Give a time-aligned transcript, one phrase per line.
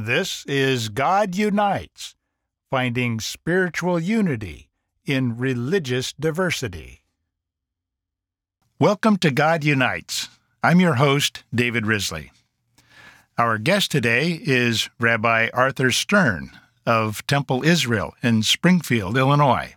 [0.00, 2.14] This is God Unites,
[2.70, 4.68] finding spiritual unity
[5.04, 7.02] in religious diversity.
[8.78, 10.28] Welcome to God Unites.
[10.62, 12.30] I'm your host, David Risley.
[13.36, 16.52] Our guest today is Rabbi Arthur Stern
[16.86, 19.74] of Temple Israel in Springfield, Illinois.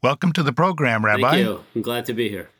[0.00, 1.28] Welcome to the program, Rabbi.
[1.28, 1.64] Thank you.
[1.74, 2.50] I'm glad to be here.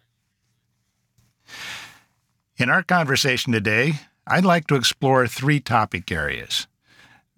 [2.57, 3.93] In our conversation today,
[4.27, 6.66] I'd like to explore three topic areas.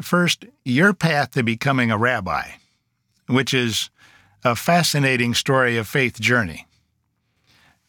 [0.00, 2.52] First, your path to becoming a rabbi,
[3.26, 3.90] which is
[4.44, 6.66] a fascinating story of faith journey.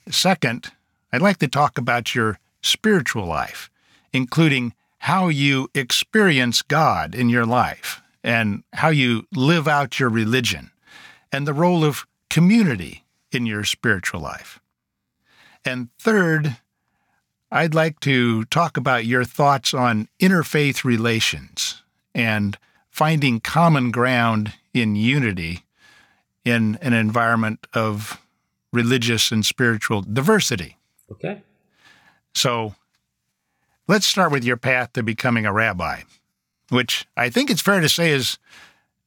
[0.10, 0.72] Second,
[1.12, 3.70] I'd like to talk about your spiritual life,
[4.12, 10.72] including how you experience God in your life and how you live out your religion,
[11.32, 14.62] and the role of community in your spiritual life.
[15.66, 16.58] And third,
[17.52, 21.83] I'd like to talk about your thoughts on interfaith relations
[22.14, 22.58] and
[22.90, 25.64] finding common ground in unity
[26.46, 28.20] in an environment of
[28.72, 30.78] religious and spiritual diversity.
[31.12, 31.42] Okay.
[32.34, 32.76] So
[33.88, 36.02] let's start with your path to becoming a rabbi,
[36.70, 38.38] which I think it's fair to say is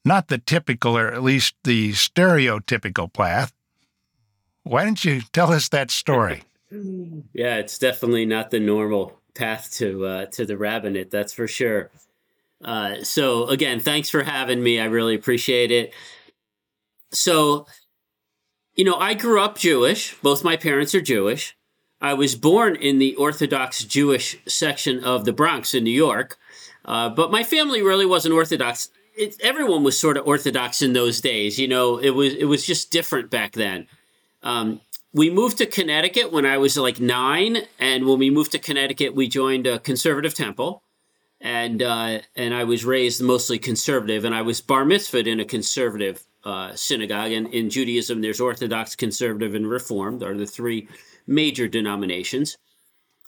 [0.05, 3.53] not the typical or at least the stereotypical path.
[4.62, 6.42] Why don't you tell us that story?
[7.33, 11.12] Yeah, it's definitely not the normal path to uh, to the rabbinate.
[11.12, 11.91] That's for sure.
[12.65, 14.81] Uh, so again, thanks for having me.
[14.81, 15.93] I really appreciate it.
[17.12, 17.67] So,
[18.75, 20.15] you know, I grew up Jewish.
[20.23, 21.57] Both my parents are Jewish.
[22.01, 26.37] I was born in the Orthodox Jewish section of the Bronx in New York,
[26.84, 28.91] uh, but my family really wasn't Orthodox.
[29.17, 31.59] It, everyone was sort of Orthodox in those days.
[31.59, 33.87] You know, it was it was just different back then.
[34.43, 34.81] Um,
[35.15, 39.15] we moved to Connecticut when I was like nine, and when we moved to Connecticut,
[39.15, 40.83] we joined a conservative temple,
[41.47, 45.44] and uh, and I was raised mostly conservative, and I was bar mitzvahed in a
[45.44, 47.30] conservative uh, synagogue.
[47.30, 50.88] And in Judaism, there's Orthodox, Conservative, and Reformed are the three
[51.25, 52.59] major denominations.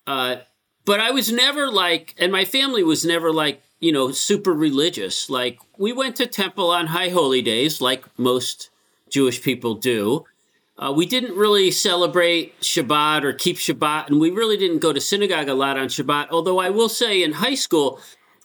[0.05, 0.39] Uh,
[0.85, 5.31] but I was never like, and my family was never like, you know, super religious.
[5.31, 8.71] Like we went to temple on high holy days, like most
[9.09, 10.25] Jewish people do.
[10.79, 15.01] Uh, we didn't really celebrate Shabbat or keep Shabbat, and we really didn't go to
[15.01, 16.29] synagogue a lot on Shabbat.
[16.31, 18.01] Although I will say, in high school,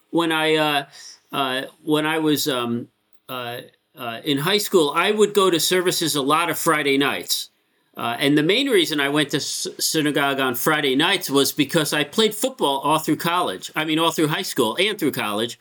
[0.10, 0.86] when I uh,
[1.32, 2.88] uh, when I was um,
[3.30, 3.62] uh,
[3.96, 7.50] uh, in high school, I would go to services a lot of Friday nights.
[7.96, 12.04] Uh, and the main reason I went to synagogue on Friday nights was because I
[12.04, 13.72] played football all through college.
[13.76, 15.60] I mean, all through high school and through college.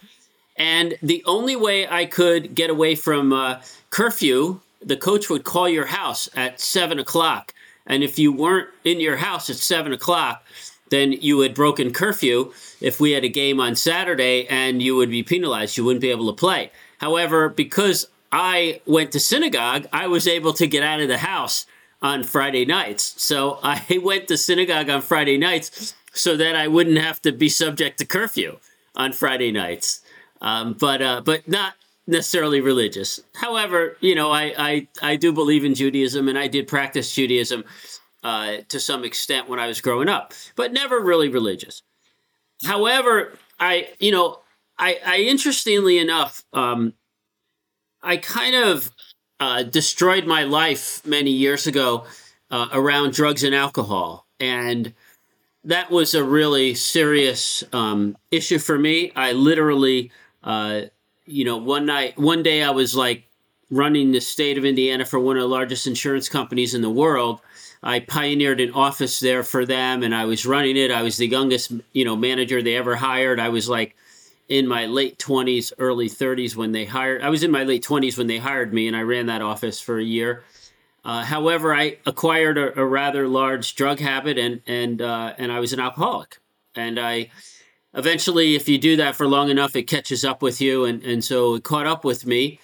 [0.57, 3.59] And the only way I could get away from
[3.91, 7.55] curfew the coach would call your house at seven o'clock.
[7.87, 10.45] And if you weren't in your house at seven o'clock,
[10.91, 15.11] then you had broken curfew if we had a game on Saturday and you would
[15.11, 15.77] be penalized.
[15.77, 16.71] You wouldn't be able to play.
[16.99, 21.67] However, because I went to synagogue, I was able to get out of the house
[22.03, 23.15] on Friday nights.
[23.23, 27.49] So I went to synagogue on Friday nights so that I wouldn't have to be
[27.49, 28.59] subject to curfew
[28.95, 30.03] on Friday nights.
[30.41, 31.75] Um, but uh, but not
[32.07, 33.21] necessarily religious.
[33.35, 37.65] However, you know, I, I, I do believe in Judaism and I did practice Judaism
[38.23, 41.83] uh, to some extent when I was growing up, but never really religious.
[42.65, 44.41] However, I, you know,
[44.79, 46.95] I, I interestingly enough, um,
[48.03, 48.91] I kind of
[49.39, 52.05] uh, destroyed my life many years ago
[52.51, 54.27] uh, around drugs and alcohol.
[54.41, 54.95] And
[55.65, 59.13] that was a really serious um, issue for me.
[59.15, 60.11] I literally
[60.43, 60.83] uh,
[61.33, 63.25] you know, one night, one day I was like
[63.71, 67.41] running the state of Indiana for one of the largest insurance companies in the world.
[67.83, 70.91] I pioneered an office there for them and I was running it.
[70.91, 73.41] I was the youngest, you know, manager they ever hired.
[73.41, 73.97] I was like
[74.49, 77.23] in my late 20s, early 30s when they hired.
[77.23, 79.81] I was in my late 20s when they hired me and I ran that office
[79.81, 80.45] for a year.
[81.05, 85.59] Uh, however, I acquired a, a, rather large drug habit and and uh, and I
[85.59, 86.39] was an alcoholic.
[86.77, 87.31] And I
[87.95, 90.85] eventually, if you do that for long enough, it catches up with you.
[90.85, 92.61] And, and so it caught up with me.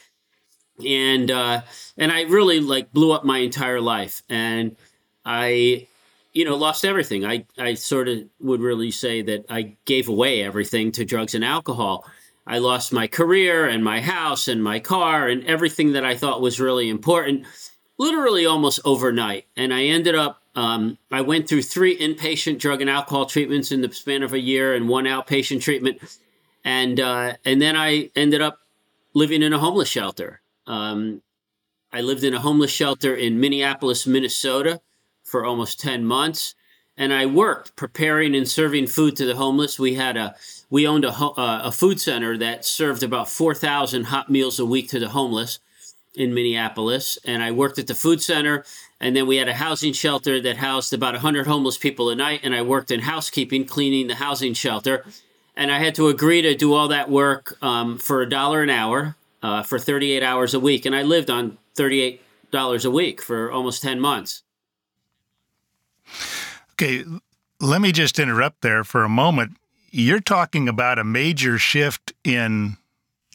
[0.87, 1.63] And, uh,
[1.97, 4.23] and I really like blew up my entire life.
[4.29, 4.77] And
[5.25, 5.89] I,
[6.33, 7.25] you know, lost everything.
[7.27, 11.45] I, I sort of would really say that I gave away everything to drugs and
[11.45, 12.05] alcohol.
[12.47, 16.41] I lost my career and my house and my car and everything that I thought
[16.41, 17.45] was really important,
[17.99, 19.47] literally almost overnight.
[19.57, 23.81] And I ended up um, I went through three inpatient drug and alcohol treatments in
[23.81, 26.01] the span of a year and one outpatient treatment.
[26.65, 28.59] And, uh, and then I ended up
[29.15, 30.41] living in a homeless shelter.
[30.67, 31.23] Um,
[31.93, 34.81] I lived in a homeless shelter in Minneapolis, Minnesota
[35.23, 36.57] for almost 10 months.
[36.97, 39.79] And I worked preparing and serving food to the homeless.
[39.79, 40.35] We had a,
[40.71, 44.89] we owned a, uh, a food center that served about 4,000 hot meals a week
[44.89, 45.61] to the homeless
[46.17, 47.17] in Minneapolis.
[47.25, 48.65] And I worked at the food center.
[49.01, 52.41] And then we had a housing shelter that housed about 100 homeless people a night.
[52.43, 55.05] And I worked in housekeeping, cleaning the housing shelter.
[55.57, 58.71] And I had to agree to do all that work um, for a dollar an
[58.71, 60.85] hour uh, for 38 hours a week.
[60.85, 64.43] And I lived on $38 a week for almost 10 months.
[66.73, 67.05] Okay,
[67.61, 69.57] let me just interrupt there for a moment.
[69.91, 72.77] You're talking about a major shift in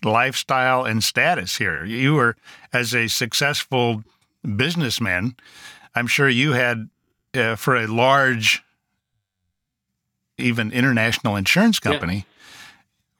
[0.04, 1.83] lifestyle and status here.
[1.86, 2.36] You were,
[2.71, 4.04] as a successful
[4.48, 5.36] businessman,
[5.95, 6.90] I'm sure you had,
[7.36, 8.63] uh, for a large,
[10.38, 12.24] even international insurance company, yeah.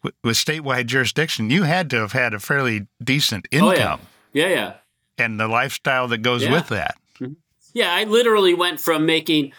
[0.04, 4.00] with, with statewide jurisdiction, you had to have had a fairly decent income.
[4.02, 4.48] Oh, yeah.
[4.48, 4.74] yeah, yeah.
[5.18, 6.52] And the lifestyle that goes yeah.
[6.52, 6.96] with that.
[7.20, 7.34] Mm-hmm.
[7.74, 9.54] Yeah, I literally went from making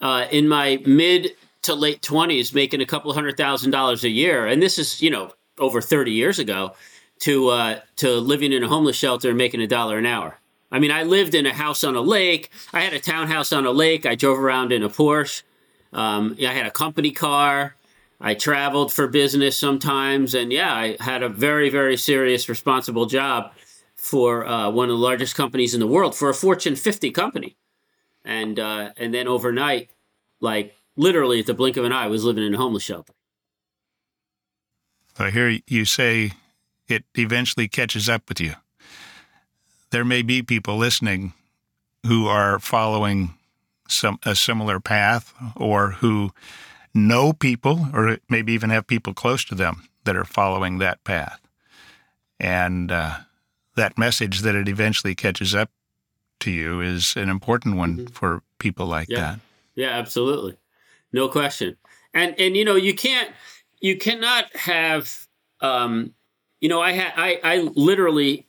[0.00, 1.32] uh, in my mid
[1.62, 5.10] to late 20s making a couple hundred thousand dollars a year and this is you
[5.10, 6.72] know over 30 years ago
[7.20, 10.38] to uh, to living in a homeless shelter and making a dollar an hour
[10.70, 12.50] i mean i lived in a house on a lake.
[12.72, 14.06] I had a townhouse on a lake.
[14.06, 15.42] I drove around in a porsche.
[15.92, 17.74] Um, i had a company car.
[18.20, 20.34] I traveled for business sometimes.
[20.34, 23.52] And yeah i had a very very serious responsible job
[23.98, 27.56] for uh, one of the largest companies in the world for a fortune 50 company.
[28.24, 29.90] And uh, and then overnight,
[30.40, 33.12] like literally at the blink of an eye, I was living in a homeless shelter.
[35.18, 36.32] I hear you say
[36.86, 38.54] it eventually catches up with you.
[39.90, 41.32] There may be people listening
[42.06, 43.34] who are following
[43.88, 46.30] some a similar path, or who
[46.94, 51.40] know people, or maybe even have people close to them that are following that path,
[52.38, 53.18] and uh,
[53.76, 55.70] that message that it eventually catches up
[56.40, 58.06] to you is an important one mm-hmm.
[58.06, 59.20] for people like yeah.
[59.20, 59.40] that.
[59.74, 60.56] Yeah, absolutely.
[61.12, 61.76] No question.
[62.12, 63.30] And and you know, you can't
[63.80, 65.26] you cannot have
[65.60, 66.14] um
[66.60, 68.46] you know, I had I I literally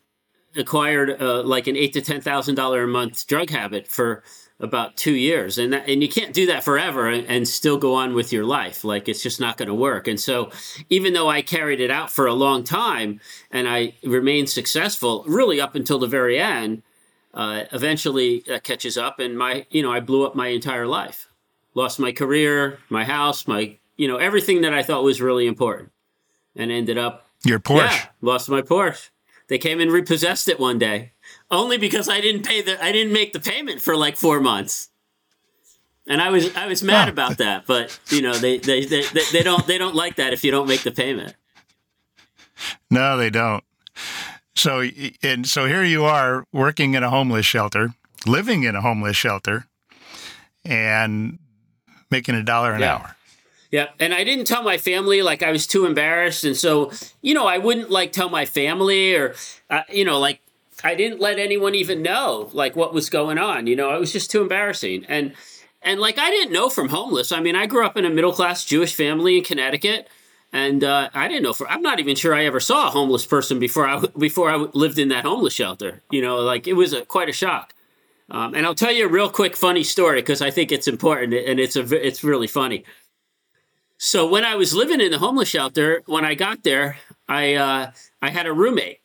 [0.55, 4.23] acquired uh, like an 8 to 10,000 dollar a month drug habit for
[4.59, 5.57] about 2 years.
[5.57, 8.43] And that, and you can't do that forever and, and still go on with your
[8.43, 8.83] life.
[8.83, 10.07] Like it's just not going to work.
[10.07, 10.51] And so
[10.89, 15.61] even though I carried it out for a long time and I remained successful really
[15.61, 16.83] up until the very end
[17.33, 21.27] uh, eventually that catches up and my you know i blew up my entire life.
[21.75, 25.91] Lost my career my house my you know everything that i thought was really important
[26.55, 27.91] and ended up your porsche.
[27.91, 29.09] Yeah, lost my porsche
[29.49, 31.11] they came and repossessed it one day
[31.51, 34.89] only because i didn't pay the i didn't make the payment for like four months
[36.07, 39.23] and i was i was mad about that but you know they, they they, they
[39.31, 41.35] they don't they don't like that if you don't make the payment
[42.89, 43.63] no they don't
[44.59, 44.83] so
[45.23, 47.93] and so here you are working in a homeless shelter,
[48.27, 49.65] living in a homeless shelter,
[50.65, 51.39] and
[52.11, 52.95] making a dollar an yeah.
[52.95, 53.15] hour.
[53.71, 57.33] Yeah, and I didn't tell my family like I was too embarrassed, and so you
[57.33, 59.35] know I wouldn't like tell my family or
[59.69, 60.41] uh, you know like
[60.83, 63.67] I didn't let anyone even know like what was going on.
[63.67, 65.33] You know, it was just too embarrassing, and
[65.83, 67.31] and like I didn't know from homeless.
[67.31, 70.07] I mean, I grew up in a middle class Jewish family in Connecticut.
[70.51, 73.23] And uh, I didn't know for I'm not even sure I ever saw a homeless
[73.23, 76.01] person before I before I lived in that homeless shelter.
[76.09, 77.75] You know, like it was a, quite a shock.
[78.31, 81.33] Um, and I'll tell you a real quick funny story because I think it's important
[81.33, 82.83] and it's a it's really funny.
[84.01, 86.97] So when I was living in the homeless shelter, when I got there,
[87.27, 87.91] I uh,
[88.21, 89.01] I had a roommate,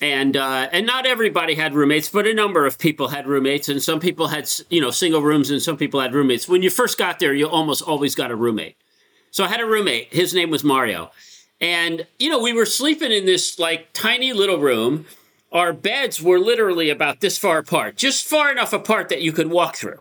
[0.00, 3.82] and uh, and not everybody had roommates, but a number of people had roommates, and
[3.82, 6.48] some people had you know single rooms, and some people had roommates.
[6.48, 8.76] When you first got there, you almost always got a roommate.
[9.30, 10.12] So I had a roommate.
[10.12, 11.10] His name was Mario.
[11.60, 15.04] And, you know, we were sleeping in this like tiny little room.
[15.52, 19.50] Our beds were literally about this far apart, just far enough apart that you could
[19.50, 20.00] walk through.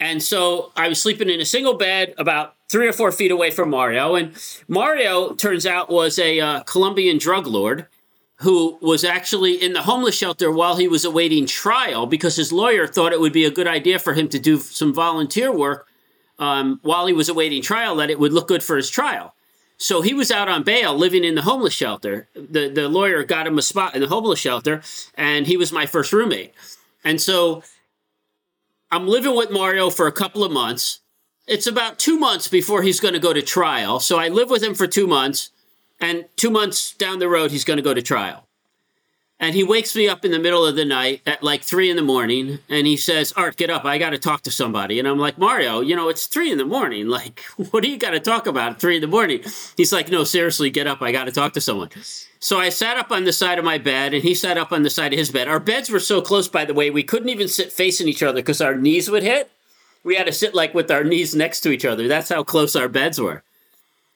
[0.00, 3.50] And so I was sleeping in a single bed about three or four feet away
[3.50, 4.14] from Mario.
[4.14, 4.32] And
[4.68, 7.86] Mario, turns out, was a uh, Colombian drug lord
[8.40, 12.86] who was actually in the homeless shelter while he was awaiting trial because his lawyer
[12.86, 15.88] thought it would be a good idea for him to do some volunteer work
[16.38, 19.34] um, while he was awaiting trial that it would look good for his trial.
[19.76, 22.28] So he was out on bail living in the homeless shelter.
[22.34, 24.82] The, the lawyer got him a spot in the homeless shelter,
[25.14, 26.52] and he was my first roommate.
[27.04, 27.62] And so
[28.90, 31.00] I'm living with Mario for a couple of months.
[31.46, 34.00] It's about two months before he's going to go to trial.
[34.00, 35.50] So I live with him for two months,
[36.00, 38.47] and two months down the road, he's going to go to trial.
[39.40, 41.96] And he wakes me up in the middle of the night at like three in
[41.96, 43.84] the morning and he says, Art, get up.
[43.84, 44.98] I got to talk to somebody.
[44.98, 47.08] And I'm like, Mario, you know, it's three in the morning.
[47.18, 47.40] Like,
[47.70, 49.42] what do you got to talk about at three in the morning?
[49.76, 51.02] He's like, no, seriously, get up.
[51.02, 51.90] I got to talk to someone.
[52.38, 54.82] So I sat up on the side of my bed and he sat up on
[54.82, 55.48] the side of his bed.
[55.48, 58.40] Our beds were so close, by the way, we couldn't even sit facing each other
[58.40, 59.50] because our knees would hit.
[60.04, 62.06] We had to sit like with our knees next to each other.
[62.06, 63.42] That's how close our beds were.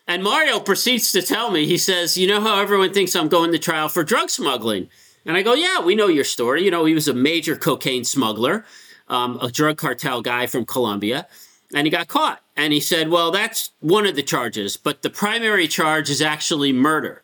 [0.06, 3.52] And Mario proceeds to tell me, he says, You know how everyone thinks I'm going
[3.52, 4.88] to trial for drug smuggling?
[5.24, 6.64] And I go, Yeah, we know your story.
[6.64, 8.64] You know, he was a major cocaine smuggler,
[9.08, 11.26] um, a drug cartel guy from Colombia,
[11.74, 12.40] and he got caught.
[12.56, 16.72] And he said, Well, that's one of the charges, but the primary charge is actually
[16.72, 17.22] murder.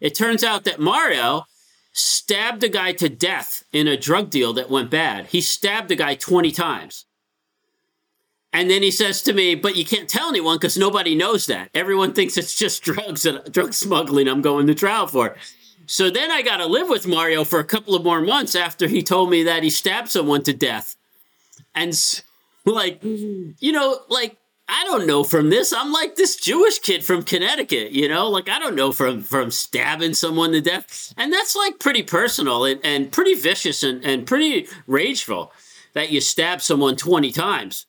[0.00, 1.44] It turns out that Mario
[1.92, 5.26] stabbed a guy to death in a drug deal that went bad.
[5.26, 7.06] He stabbed a guy 20 times.
[8.52, 11.70] And then he says to me, "But you can't tell anyone because nobody knows that.
[11.74, 14.28] Everyone thinks it's just drugs and drug smuggling.
[14.28, 15.36] I'm going to trial for."
[15.86, 18.86] So then I got to live with Mario for a couple of more months after
[18.86, 20.96] he told me that he stabbed someone to death.
[21.74, 21.94] And
[22.64, 24.36] like, you know, like
[24.68, 25.72] I don't know from this.
[25.72, 29.50] I'm like this Jewish kid from Connecticut, you know, like I don't know from from
[29.50, 34.26] stabbing someone to death, and that's like pretty personal and, and pretty vicious and, and
[34.26, 35.52] pretty rageful
[35.92, 37.86] that you stab someone 20 times.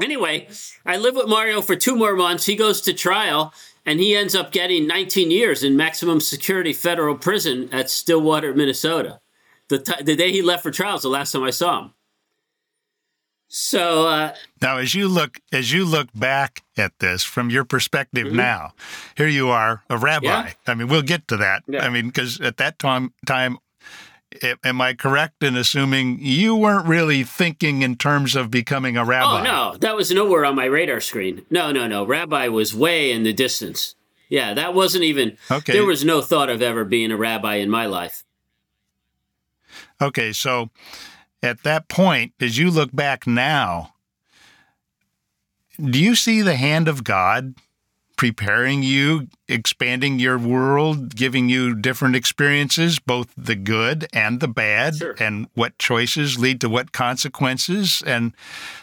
[0.00, 0.48] Anyway,
[0.84, 2.44] I live with Mario for two more months.
[2.44, 3.54] He goes to trial
[3.86, 9.20] and he ends up getting 19 years in maximum security federal prison at Stillwater, Minnesota.
[9.68, 11.92] The, t- the day he left for trial is the last time I saw him.
[13.48, 18.26] So uh, now, as you look as you look back at this from your perspective
[18.26, 18.36] mm-hmm.
[18.36, 18.72] now,
[19.16, 20.26] here you are, a rabbi.
[20.26, 20.52] Yeah.
[20.66, 21.62] I mean, we'll get to that.
[21.68, 21.84] Yeah.
[21.84, 23.58] I mean, because at that time, time
[24.64, 29.40] am I correct in assuming you weren't really thinking in terms of becoming a rabbi?
[29.40, 29.76] Oh, no.
[29.78, 31.44] That was nowhere on my radar screen.
[31.50, 32.04] No, no, no.
[32.04, 33.94] Rabbi was way in the distance.
[34.28, 35.72] Yeah, that wasn't even, okay.
[35.72, 38.24] there was no thought of ever being a rabbi in my life.
[40.00, 40.70] Okay, so
[41.42, 43.94] at that point, as you look back now,
[45.78, 47.54] do you see the hand of God
[48.16, 54.96] preparing you, expanding your world, giving you different experiences, both the good and the bad,
[54.96, 55.14] sure.
[55.18, 58.32] and what choices lead to what consequences, and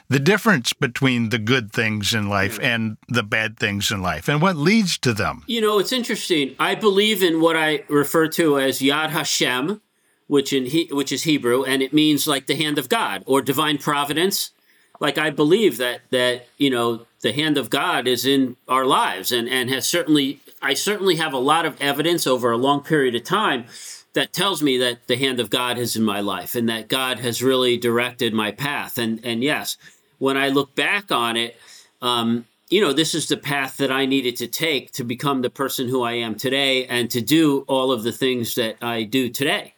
[0.08, 2.76] the difference between the good things in life yeah.
[2.76, 5.44] and the bad things in life, and what leads to them.
[5.48, 6.56] You know, it's interesting.
[6.60, 9.82] I believe in what I refer to as Yad Hashem,
[10.28, 13.42] which in he, which is Hebrew, and it means like the hand of God or
[13.42, 14.52] divine providence.
[15.00, 19.32] Like I believe that that you know the hand of God is in our lives
[19.32, 23.16] and, and has certainly, I certainly have a lot of evidence over a long period
[23.16, 23.66] of time
[24.12, 27.20] that tells me that the hand of God is in my life and that God
[27.20, 28.98] has really directed my path.
[28.98, 29.78] And, and yes,
[30.20, 31.56] when I look back on it,
[32.02, 35.50] um, you know, this is the path that I needed to take to become the
[35.50, 39.30] person who I am today and to do all of the things that I do
[39.30, 39.76] today.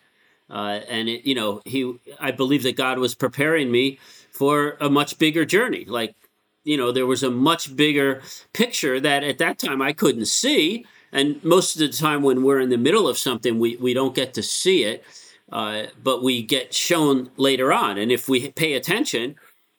[0.50, 4.00] Uh, and it, you know, he, I believe that God was preparing me
[4.32, 5.86] for a much bigger journey.
[5.86, 6.16] Like
[6.66, 10.86] you know, there was a much bigger picture that at that time I couldn't see.
[11.12, 14.16] And most of the time, when we're in the middle of something, we, we don't
[14.16, 15.06] get to see it,
[15.52, 17.98] uh, but we get shown later on.
[17.98, 19.36] And if we pay attention,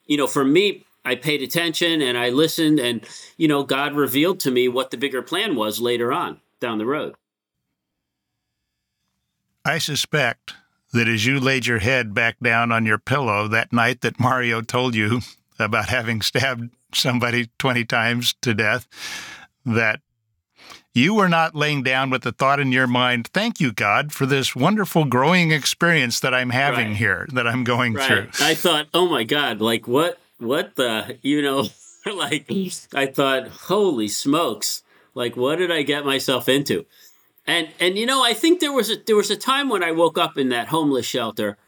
[0.07, 3.05] you know, for me, I paid attention and I listened, and,
[3.37, 6.87] you know, God revealed to me what the bigger plan was later on down the
[6.87, 7.15] road.
[9.65, 10.55] I suspect
[10.93, 14.63] that as you laid your head back down on your pillow that night that Mario
[14.63, 15.21] told you
[15.59, 18.87] about having stabbed somebody 20 times to death,
[19.65, 20.01] that
[20.97, 24.25] you were not laying down with the thought in your mind, thank you, God, for
[24.25, 26.97] this wonderful growing experience that I'm having right.
[26.97, 28.07] here, that I'm going right.
[28.07, 28.29] through.
[28.41, 31.67] I thought, oh my God, like what, what the, you know,
[32.15, 32.51] like
[32.95, 34.83] I thought, holy smokes,
[35.15, 36.87] like what did I get myself into?
[37.47, 39.93] And, and you know, I think there was a, there was a time when I
[39.93, 41.59] woke up in that homeless shelter.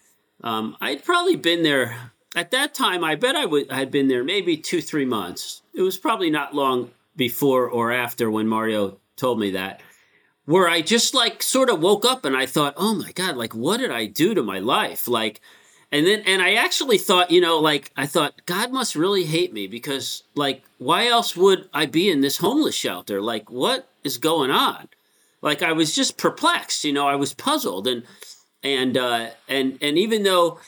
[0.42, 4.56] Um, I'd probably been there at that time, I bet I had been there maybe
[4.56, 5.62] two, three months.
[5.74, 9.80] It was probably not long before or after when Mario told me that,
[10.44, 13.54] where I just like sort of woke up and I thought, oh my God, like
[13.54, 15.08] what did I do to my life?
[15.08, 15.40] Like,
[15.90, 19.52] and then, and I actually thought, you know, like I thought God must really hate
[19.52, 23.22] me because, like, why else would I be in this homeless shelter?
[23.22, 24.88] Like, what is going on?
[25.40, 28.02] Like, I was just perplexed, you know, I was puzzled and,
[28.62, 30.58] and, uh, and, and even though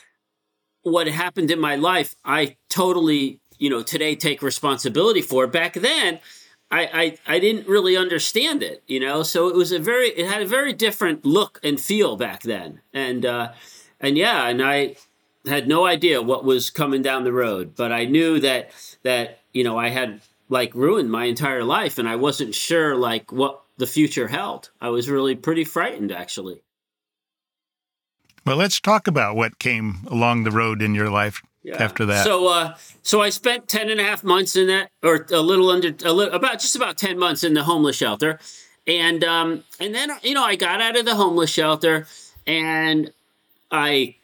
[0.83, 5.47] what happened in my life, I totally, you know, today take responsibility for.
[5.47, 6.19] Back then,
[6.69, 9.23] I, I, I didn't really understand it, you know.
[9.23, 12.81] So it was a very, it had a very different look and feel back then,
[12.93, 13.51] and uh,
[13.99, 14.95] and yeah, and I
[15.45, 18.71] had no idea what was coming down the road, but I knew that
[19.03, 23.31] that you know I had like ruined my entire life, and I wasn't sure like
[23.31, 24.69] what the future held.
[24.79, 26.61] I was really pretty frightened, actually.
[28.45, 31.81] Well, let's talk about what came along the road in your life yeah.
[31.81, 32.23] after that.
[32.25, 35.69] So, uh, so I spent 10 and a half months in that, or a little
[35.69, 38.39] under, a little, about just about 10 months in the homeless shelter.
[38.87, 42.07] And, um, and then, you know, I got out of the homeless shelter
[42.47, 43.11] and
[43.69, 44.15] I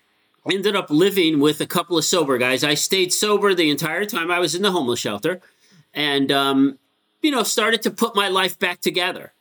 [0.51, 2.63] ended up living with a couple of sober guys.
[2.63, 5.41] I stayed sober the entire time I was in the homeless shelter.
[5.93, 6.79] And, um,
[7.21, 9.33] you know, started to put my life back together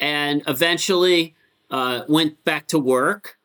[0.00, 1.34] and eventually
[1.70, 3.38] uh, went back to work.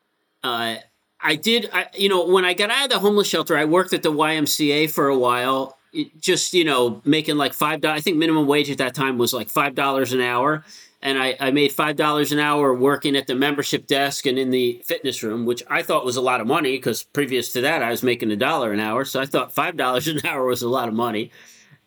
[0.48, 0.76] Uh,
[1.20, 3.92] I did, I, you know, when I got out of the homeless shelter, I worked
[3.92, 5.76] at the YMCA for a while,
[6.20, 7.84] just, you know, making like $5.
[7.84, 10.64] I think minimum wage at that time was like $5 an hour.
[11.00, 14.82] And I, I made $5 an hour working at the membership desk and in the
[14.84, 17.90] fitness room, which I thought was a lot of money because previous to that, I
[17.90, 19.04] was making a dollar an hour.
[19.04, 21.30] So I thought $5 an hour was a lot of money.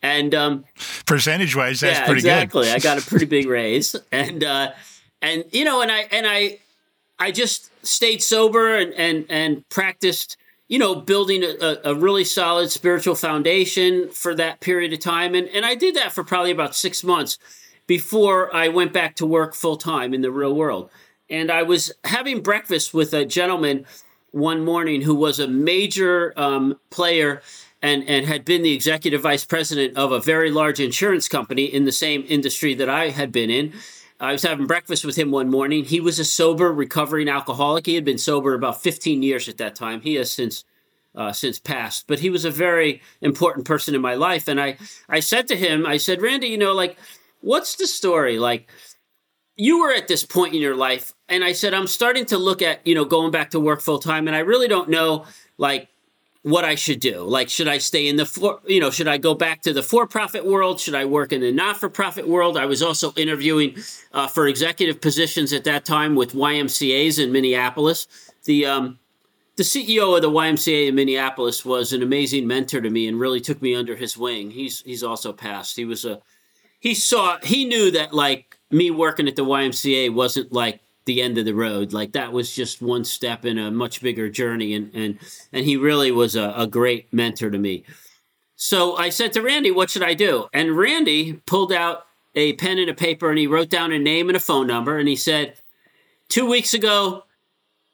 [0.02, 0.64] And um,
[1.06, 2.64] percentage wise, that's yeah, pretty exactly.
[2.64, 2.74] good.
[2.74, 3.94] I got a pretty big raise.
[4.10, 4.72] And, uh,
[5.20, 6.58] and, you know, and I, and I,
[7.22, 10.36] I just stayed sober and and and practiced,
[10.66, 15.36] you know, building a, a really solid spiritual foundation for that period of time.
[15.36, 17.38] And and I did that for probably about six months
[17.86, 20.90] before I went back to work full time in the real world.
[21.30, 23.86] And I was having breakfast with a gentleman
[24.32, 27.40] one morning who was a major um, player
[27.80, 31.84] and, and had been the executive vice president of a very large insurance company in
[31.84, 33.72] the same industry that I had been in.
[34.22, 35.84] I was having breakfast with him one morning.
[35.84, 37.86] He was a sober, recovering alcoholic.
[37.86, 40.00] He had been sober about 15 years at that time.
[40.00, 40.64] He has since
[41.14, 44.46] uh, since passed, but he was a very important person in my life.
[44.46, 46.96] And I I said to him, I said, Randy, you know, like,
[47.40, 48.38] what's the story?
[48.38, 48.70] Like,
[49.56, 52.62] you were at this point in your life, and I said, I'm starting to look
[52.62, 55.26] at you know going back to work full time, and I really don't know
[55.58, 55.88] like
[56.42, 57.22] what I should do.
[57.22, 59.82] Like, should I stay in the for, you know, should I go back to the
[59.82, 60.80] for-profit world?
[60.80, 62.56] Should I work in the not-for-profit world?
[62.56, 63.76] I was also interviewing
[64.12, 68.08] uh, for executive positions at that time with YMCA's in Minneapolis.
[68.44, 68.98] The um,
[69.56, 73.40] the CEO of the YMCA in Minneapolis was an amazing mentor to me and really
[73.40, 74.50] took me under his wing.
[74.50, 75.76] He's he's also passed.
[75.76, 76.20] He was a
[76.80, 81.38] he saw he knew that like me working at the YMCA wasn't like the end
[81.38, 81.92] of the road.
[81.92, 85.18] Like that was just one step in a much bigger journey, and and
[85.52, 87.84] and he really was a, a great mentor to me.
[88.56, 92.78] So I said to Randy, "What should I do?" And Randy pulled out a pen
[92.78, 95.16] and a paper, and he wrote down a name and a phone number, and he
[95.16, 95.54] said,
[96.28, 97.24] two weeks ago."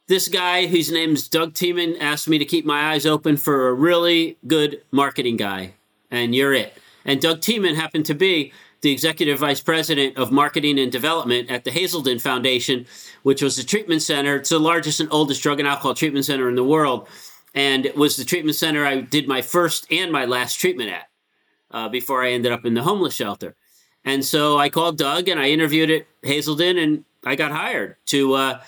[0.06, 3.74] This guy, whose name's Doug Tiemann, asked me to keep my eyes open for a
[3.74, 5.74] really good marketing guy,
[6.10, 6.72] and you're it.
[7.04, 11.64] And Doug Tiemann happened to be the executive vice president of marketing and development at
[11.64, 12.86] the Hazelden Foundation,
[13.22, 14.36] which was the treatment center.
[14.36, 17.08] It's the largest and oldest drug and alcohol treatment center in the world.
[17.54, 21.08] And it was the treatment center I did my first and my last treatment at
[21.70, 23.56] uh, before I ended up in the homeless shelter.
[24.04, 28.34] And so I called Doug and I interviewed at Hazelden and I got hired to
[28.34, 28.60] uh,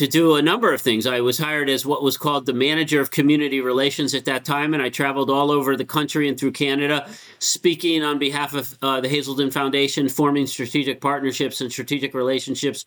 [0.00, 1.06] to do a number of things.
[1.06, 4.72] I was hired as what was called the manager of community relations at that time,
[4.72, 7.06] and I traveled all over the country and through Canada,
[7.38, 12.86] speaking on behalf of uh, the Hazelden Foundation, forming strategic partnerships and strategic relationships.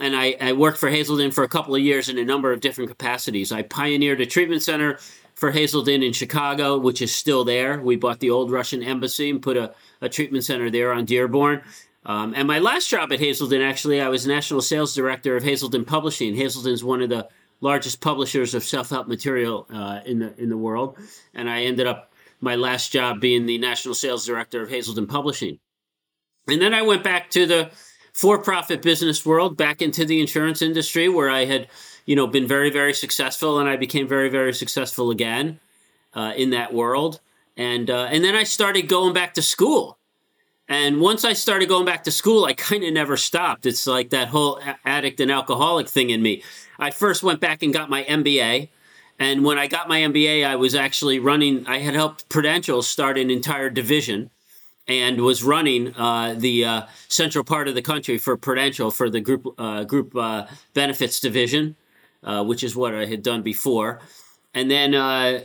[0.00, 2.60] And I, I worked for Hazelden for a couple of years in a number of
[2.60, 3.50] different capacities.
[3.50, 5.00] I pioneered a treatment center
[5.34, 7.80] for Hazelden in Chicago, which is still there.
[7.80, 11.62] We bought the old Russian embassy and put a, a treatment center there on Dearborn.
[12.06, 15.84] Um, and my last job at Hazelden, actually, I was national sales director of Hazelden
[15.84, 16.34] Publishing.
[16.34, 17.28] Hazelden is one of the
[17.60, 20.98] largest publishers of self-help material uh, in the in the world,
[21.32, 25.58] and I ended up my last job being the national sales director of Hazelden Publishing.
[26.46, 27.70] And then I went back to the
[28.12, 31.68] for-profit business world, back into the insurance industry, where I had,
[32.04, 35.58] you know, been very very successful, and I became very very successful again
[36.12, 37.20] uh, in that world.
[37.56, 39.98] And uh, and then I started going back to school
[40.68, 43.66] and once I started going back to school, I kind of never stopped.
[43.66, 46.42] It's like that whole addict and alcoholic thing in me.
[46.78, 48.68] I first went back and got my MBA.
[49.18, 53.18] And when I got my MBA, I was actually running, I had helped Prudential start
[53.18, 54.30] an entire division
[54.88, 59.20] and was running uh, the uh, central part of the country for Prudential for the
[59.20, 61.76] group, uh, group uh, benefits division,
[62.22, 64.00] uh, which is what I had done before.
[64.54, 65.40] And then, uh,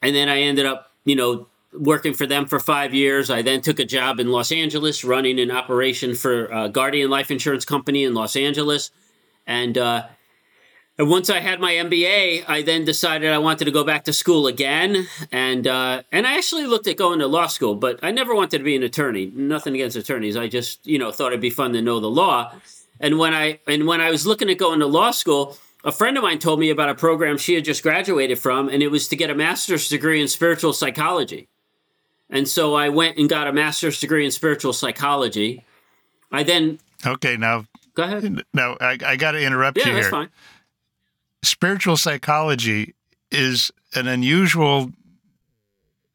[0.00, 3.30] and then I ended up, you know, working for them for five years.
[3.30, 7.30] I then took a job in Los Angeles running an operation for uh, Guardian Life
[7.30, 8.90] Insurance Company in Los Angeles.
[9.46, 10.06] And, uh,
[10.98, 14.12] and once I had my MBA, I then decided I wanted to go back to
[14.12, 15.06] school again.
[15.30, 18.58] And, uh, and I actually looked at going to law school, but I never wanted
[18.58, 19.32] to be an attorney.
[19.34, 20.36] Nothing against attorneys.
[20.36, 22.52] I just, you know, thought it'd be fun to know the law.
[23.00, 26.16] And when I, and when I was looking at going to law school, a friend
[26.16, 29.08] of mine told me about a program she had just graduated from, and it was
[29.08, 31.48] to get a master's degree in spiritual psychology.
[32.32, 35.64] And so I went and got a master's degree in spiritual psychology.
[36.32, 36.80] I then.
[37.06, 37.66] Okay, now.
[37.94, 38.42] Go ahead.
[38.54, 40.02] Now, I, I got to interrupt yeah, you here.
[40.02, 40.30] That's fine.
[41.42, 42.94] Spiritual psychology
[43.30, 44.92] is an unusual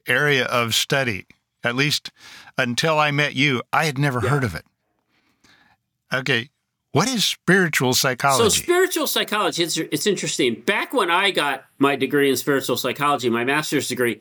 [0.07, 1.27] area of study.
[1.63, 2.11] At least
[2.57, 4.29] until I met you, I had never yeah.
[4.29, 4.65] heard of it.
[6.11, 6.49] Okay,
[6.93, 8.43] what is spiritual psychology?
[8.43, 10.61] So spiritual psychology, it's, it's interesting.
[10.61, 14.19] Back when I got my degree in spiritual psychology, my master's degree,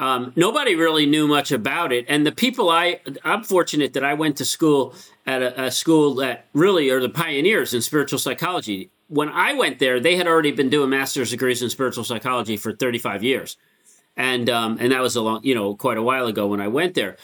[0.00, 2.06] um, nobody really knew much about it.
[2.08, 4.94] And the people I, I'm fortunate that I went to school
[5.26, 8.90] at a, a, school that really are the pioneers in spiritual psychology.
[9.08, 12.72] When I went there, they had already been doing master's degrees in spiritual psychology for
[12.72, 13.58] 35 years.
[14.16, 16.68] And, um, and that was a long, you know, quite a while ago when I
[16.68, 17.18] went there.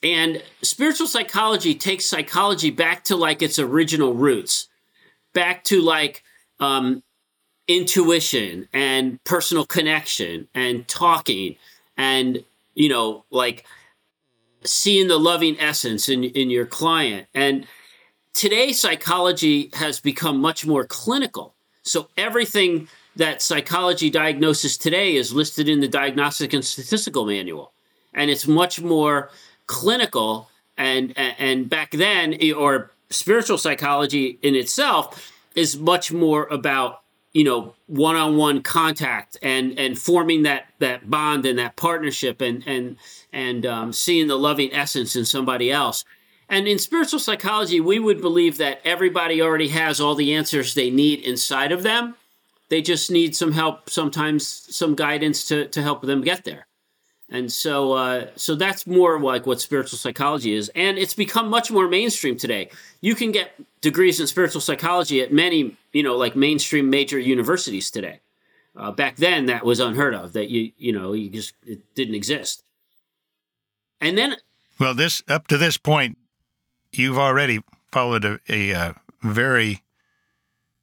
[0.00, 4.68] And spiritual psychology takes psychology back to like its original roots,
[5.34, 6.22] back to like
[6.60, 7.02] um,
[7.66, 11.56] intuition and personal connection and talking
[11.96, 13.64] and you know like
[14.64, 17.26] seeing the loving essence in in your client.
[17.34, 17.66] And
[18.32, 21.54] today psychology has become much more clinical.
[21.82, 27.72] So everything that psychology diagnosis today is listed in the diagnostic and statistical manual.
[28.14, 29.30] And it's much more
[29.66, 37.01] clinical and and back then or spiritual psychology in itself is much more about
[37.32, 42.96] you know one-on-one contact and and forming that that bond and that partnership and and
[43.32, 46.04] and um, seeing the loving essence in somebody else.
[46.48, 50.90] And in spiritual psychology we would believe that everybody already has all the answers they
[50.90, 52.16] need inside of them.
[52.68, 56.66] They just need some help sometimes some guidance to to help them get there
[57.32, 61.70] and so, uh, so that's more like what spiritual psychology is, and it's become much
[61.70, 62.68] more mainstream today.
[63.00, 67.90] You can get degrees in spiritual psychology at many, you know, like mainstream major universities
[67.90, 68.20] today.
[68.76, 70.34] Uh, back then, that was unheard of.
[70.34, 72.64] That you, you know, you just it didn't exist.
[73.98, 74.36] And then,
[74.78, 76.18] well, this up to this point,
[76.92, 78.92] you've already followed a, a, uh,
[79.22, 79.82] very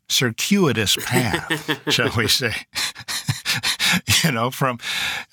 [0.07, 2.53] circuitous path, shall we say?
[4.23, 4.79] you know, from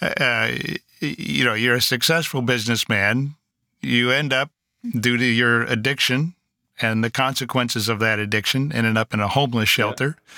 [0.03, 0.53] uh,
[1.01, 3.35] you know, you're a successful businessman.
[3.81, 4.51] You end up,
[4.99, 6.35] due to your addiction
[6.81, 10.35] and the consequences of that addiction, ended up in a homeless shelter, yeah.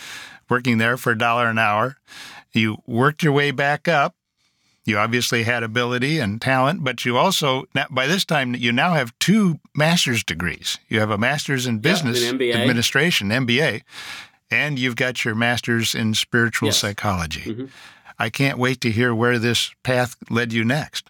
[0.48, 1.96] working there for a dollar an hour.
[2.52, 4.14] You worked your way back up.
[4.84, 9.16] You obviously had ability and talent, but you also, by this time, you now have
[9.18, 10.78] two master's degrees.
[10.88, 13.82] You have a master's in business yeah, administration, MBA,
[14.50, 16.78] and you've got your master's in spiritual yes.
[16.78, 17.42] psychology.
[17.42, 17.66] Mm-hmm.
[18.18, 21.08] I can't wait to hear where this path led you next.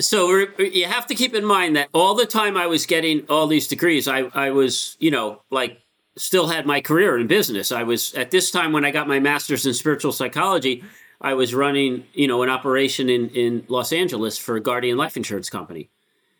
[0.00, 3.46] So you have to keep in mind that all the time I was getting all
[3.46, 5.80] these degrees, I, I was, you know, like
[6.16, 7.70] still had my career in business.
[7.70, 10.84] I was at this time when I got my master's in spiritual psychology,
[11.20, 15.16] I was running, you know, an operation in, in Los Angeles for a Guardian Life
[15.16, 15.88] Insurance Company.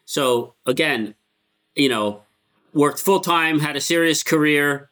[0.04, 1.14] So again,
[1.74, 2.22] you know,
[2.72, 4.90] worked full time, had a serious career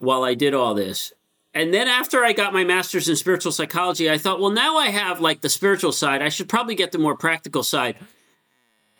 [0.00, 1.12] while I did all this
[1.54, 4.88] and then after I got my master's in spiritual psychology, I thought, well, now I
[4.88, 6.20] have like the spiritual side.
[6.20, 7.96] I should probably get the more practical side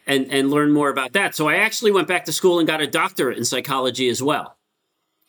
[0.06, 1.34] and and learn more about that.
[1.34, 4.56] So I actually went back to school and got a doctorate in psychology as well.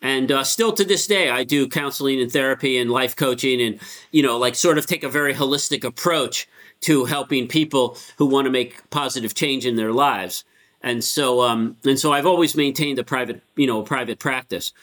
[0.02, 3.80] And uh, still to this day, I do counseling and therapy and life coaching, and
[4.12, 6.48] you know, like sort of take a very holistic approach
[6.82, 10.44] to helping people who want to make positive change in their lives.
[10.82, 14.74] And so, um, and so, I've always maintained a private, you know, private practice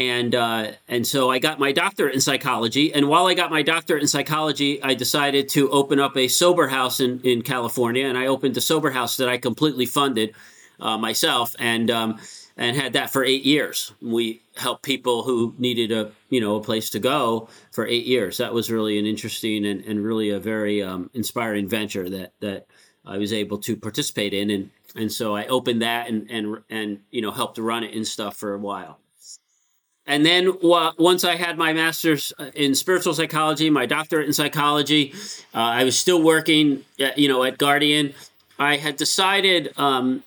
[0.00, 2.92] and uh, and so I got my doctorate in psychology.
[2.92, 6.68] And while I got my doctorate in psychology, I decided to open up a sober
[6.68, 10.34] house in in California, and I opened a sober house that I completely funded
[10.80, 12.18] uh, myself, and um,
[12.56, 13.92] and had that for eight years.
[14.00, 18.38] We helped people who needed a you know a place to go for eight years.
[18.38, 22.66] That was really an interesting and, and really a very um, inspiring venture that that
[23.04, 27.00] I was able to participate in, and and so I opened that and and and
[27.10, 28.98] you know helped run it and stuff for a while.
[30.10, 34.32] And then uh, once I had my master's uh, in spiritual psychology, my doctorate in
[34.32, 35.12] psychology,
[35.54, 38.14] uh, I was still working, at, you know, at Guardian.
[38.58, 39.72] I had decided.
[39.78, 40.24] Um,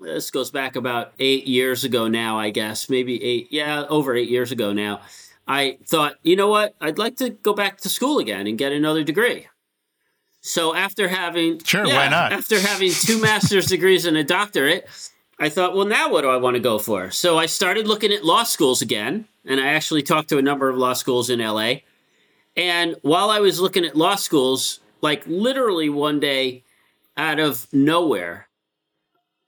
[0.00, 4.30] this goes back about eight years ago now, I guess, maybe eight, yeah, over eight
[4.30, 5.02] years ago now.
[5.46, 8.72] I thought, you know what, I'd like to go back to school again and get
[8.72, 9.48] another degree.
[10.40, 12.32] So after having, sure, yeah, why not?
[12.32, 14.86] After having two master's degrees and a doctorate,
[15.38, 17.10] I thought, well, now what do I want to go for?
[17.10, 20.68] So I started looking at law schools again, and I actually talked to a number
[20.68, 21.74] of law schools in LA.
[22.56, 26.64] And while I was looking at law schools, like literally one day
[27.18, 28.48] out of nowhere,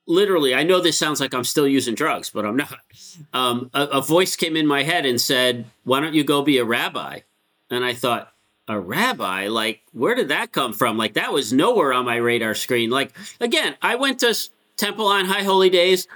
[0.05, 2.77] literally, I know this sounds like I'm still using drugs, but I'm not.
[3.33, 6.59] Um, a, a voice came in my head and said, Why don't you go be
[6.59, 7.21] a rabbi?
[7.71, 8.31] And I thought,
[8.67, 12.53] a rabbi like where did that come from like that was nowhere on my radar
[12.53, 14.31] screen like again i went to
[14.79, 16.07] Temple on High Holy Days.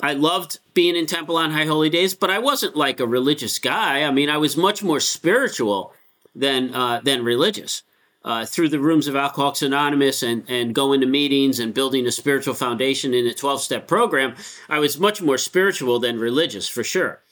[0.00, 3.58] I loved being in Temple on High Holy Days, but I wasn't like a religious
[3.58, 4.02] guy.
[4.02, 5.92] I mean, I was much more spiritual
[6.34, 7.82] than uh, than religious.
[8.24, 12.12] Uh, through the rooms of Alcoholics Anonymous and, and going to meetings and building a
[12.12, 14.34] spiritual foundation in a 12 step program,
[14.68, 17.22] I was much more spiritual than religious for sure.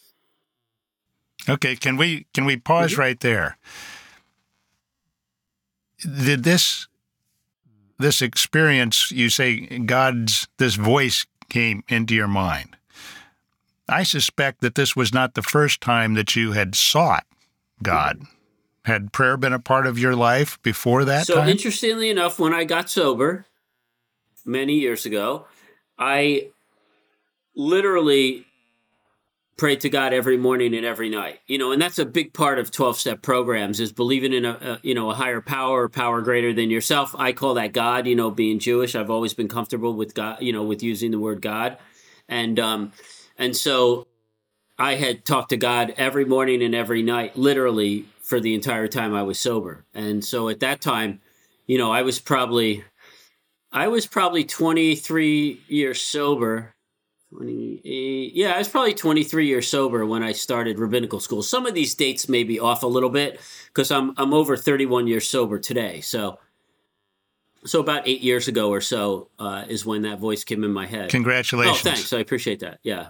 [1.48, 3.00] Okay, can we can we pause mm-hmm.
[3.00, 3.58] right there?
[6.00, 6.86] Did this
[7.98, 12.76] this experience, you say God's, this voice came into your mind.
[13.88, 17.24] I suspect that this was not the first time that you had sought
[17.82, 18.22] God.
[18.84, 21.48] Had prayer been a part of your life before that so time?
[21.48, 23.46] interestingly enough, when I got sober
[24.44, 25.46] many years ago,
[25.98, 26.48] I
[27.54, 28.45] literally
[29.56, 31.40] prayed to God every morning and every night.
[31.46, 34.80] You know, and that's a big part of 12-step programs is believing in a, a
[34.82, 37.14] you know, a higher power, power greater than yourself.
[37.16, 40.52] I call that God, you know, being Jewish, I've always been comfortable with God, you
[40.52, 41.78] know, with using the word God.
[42.28, 42.92] And um
[43.38, 44.06] and so
[44.78, 49.14] I had talked to God every morning and every night, literally for the entire time
[49.14, 49.84] I was sober.
[49.94, 51.20] And so at that time,
[51.66, 52.84] you know, I was probably
[53.72, 56.74] I was probably 23 years sober.
[57.30, 61.42] 28 yeah i was probably 23 years sober when i started rabbinical school.
[61.42, 65.06] Some of these dates may be off a little bit because i'm i'm over 31
[65.06, 66.00] years sober today.
[66.00, 66.38] So
[67.64, 70.86] so about eight years ago or so uh, is when that voice came in my
[70.86, 71.10] head.
[71.10, 71.78] Congratulations.
[71.84, 72.12] oh thanks.
[72.12, 72.78] I appreciate that.
[72.84, 73.08] Yeah.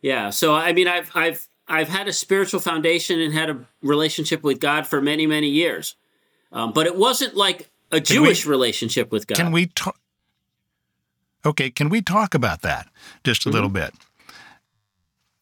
[0.00, 0.30] Yeah.
[0.30, 4.60] So i mean i've i've i've had a spiritual foundation and had a relationship with
[4.60, 5.94] god for many many years.
[6.52, 9.36] Um, but it wasn't like a Can we- jewish relationship with god.
[9.36, 9.97] Can we talk?
[11.48, 12.88] Okay, can we talk about that
[13.24, 13.54] just a mm-hmm.
[13.54, 13.94] little bit?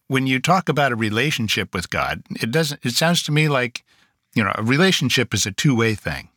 [0.07, 2.81] When you talk about a relationship with God, it doesn't.
[2.85, 3.85] It sounds to me like,
[4.33, 6.29] you know, a relationship is a two-way thing,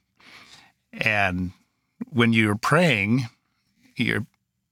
[0.92, 1.52] and
[2.10, 3.30] when you're praying,
[3.96, 4.26] you're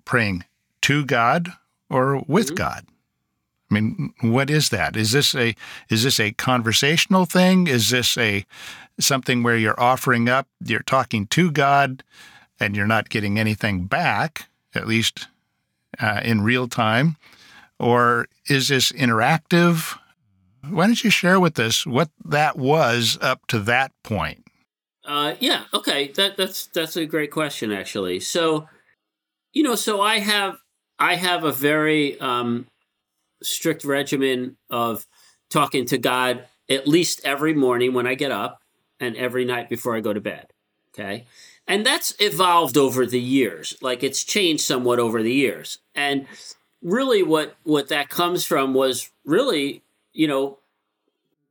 [0.03, 0.45] praying
[0.81, 1.53] to God
[1.91, 2.55] or with mm-hmm.
[2.55, 2.85] God.
[3.69, 4.95] I mean, what is that?
[4.97, 5.53] Is this a
[5.89, 7.67] is this a conversational thing?
[7.67, 8.45] Is this a
[8.99, 12.03] something where you're offering up, you're talking to God,
[12.59, 15.27] and you're not getting anything back, at least
[15.99, 17.17] uh, in real time?
[17.79, 19.97] Or is this interactive?
[20.67, 24.45] Why don't you share with us what that was up to that point?
[25.05, 25.63] Uh, yeah.
[25.73, 26.09] Okay.
[26.09, 28.19] That that's that's a great question, actually.
[28.19, 28.67] So,
[29.53, 30.57] you know, so I have
[30.99, 32.67] I have a very um,
[33.41, 35.05] strict regimen of
[35.49, 38.59] talking to God at least every morning when I get up
[38.99, 40.47] and every night before I go to bed.
[40.89, 41.25] Okay.
[41.67, 43.77] And that's evolved over the years.
[43.81, 45.79] Like it's changed somewhat over the years.
[45.93, 46.25] And
[46.81, 50.59] really what what that comes from was really, you know,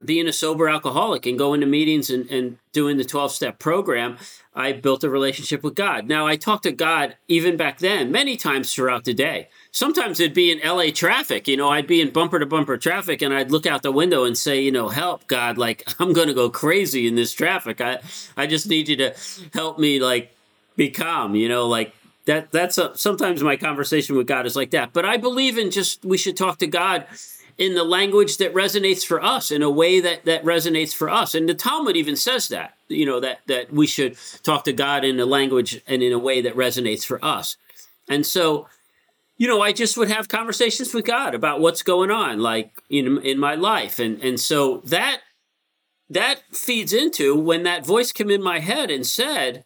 [0.06, 4.16] being a sober alcoholic and going to meetings and, and doing the 12 step program,
[4.54, 6.08] I built a relationship with God.
[6.08, 9.48] Now, I talked to God even back then many times throughout the day.
[9.70, 13.20] Sometimes it'd be in LA traffic, you know, I'd be in bumper to bumper traffic
[13.20, 16.28] and I'd look out the window and say, you know, help God, like I'm going
[16.28, 17.80] to go crazy in this traffic.
[17.80, 17.98] I,
[18.36, 19.14] I just need you to
[19.52, 20.32] help me, like,
[20.76, 21.94] be calm, you know, like
[22.26, 22.50] that.
[22.50, 24.92] That's a, sometimes my conversation with God is like that.
[24.92, 27.06] But I believe in just we should talk to God
[27.58, 31.34] in the language that resonates for us in a way that that resonates for us.
[31.34, 35.04] And the talmud even says that you know that that we should talk to god
[35.04, 37.56] in a language and in a way that resonates for us.
[38.08, 38.68] And so
[39.38, 43.20] you know i just would have conversations with god about what's going on like in
[43.22, 43.98] in my life.
[43.98, 45.20] And and so that
[46.08, 49.64] that feeds into when that voice came in my head and said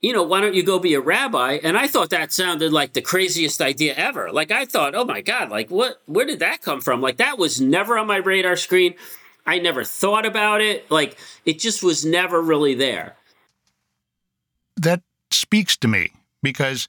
[0.00, 1.58] you know, why don't you go be a rabbi?
[1.62, 4.32] And I thought that sounded like the craziest idea ever.
[4.32, 7.00] Like I thought, oh my God, like what where did that come from?
[7.00, 8.94] Like that was never on my radar screen.
[9.46, 10.90] I never thought about it.
[10.90, 13.16] Like it just was never really there.
[14.76, 16.88] That speaks to me because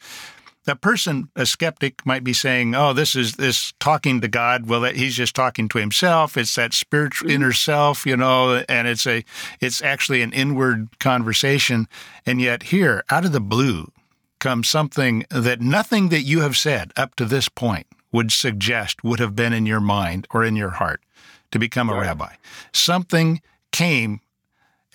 [0.72, 4.68] a person, a skeptic, might be saying, "Oh, this is this talking to God.
[4.68, 6.38] Well, that he's just talking to himself.
[6.38, 7.36] It's that spiritual Mm-hmm.
[7.36, 9.24] inner self, you know, and it's a,
[9.60, 11.88] it's actually an inward conversation.
[12.26, 13.92] And yet, here, out of the blue,
[14.40, 19.20] comes something that nothing that you have said up to this point would suggest would
[19.20, 21.02] have been in your mind or in your heart
[21.52, 22.08] to become a Right.
[22.08, 22.34] rabbi.
[22.74, 24.20] Something came,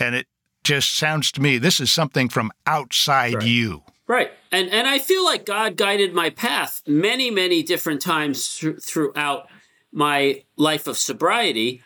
[0.00, 0.26] and it
[0.64, 3.46] just sounds to me this is something from outside Right.
[3.46, 3.82] you.
[4.08, 4.30] Right.
[4.52, 9.48] And and I feel like God guided my path many, many different times thr- throughout
[9.92, 11.82] my life of sobriety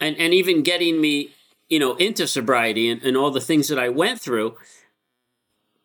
[0.00, 1.30] and, and even getting me,
[1.68, 4.56] you know, into sobriety and, and all the things that I went through.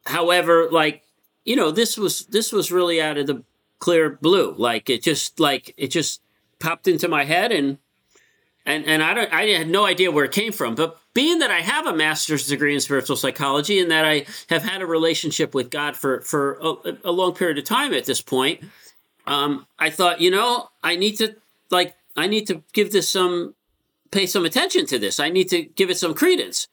[0.07, 1.03] However, like,
[1.45, 3.43] you know, this was this was really out of the
[3.79, 4.53] clear blue.
[4.57, 6.21] Like it just like it just
[6.59, 7.77] popped into my head and
[8.65, 10.75] and and I don't I had no idea where it came from.
[10.75, 14.61] But being that I have a master's degree in spiritual psychology and that I have
[14.61, 18.21] had a relationship with God for for a, a long period of time at this
[18.21, 18.63] point,
[19.25, 21.35] um, I thought, you know, I need to
[21.71, 23.55] like I need to give this some
[24.11, 25.19] pay some attention to this.
[25.19, 26.67] I need to give it some credence.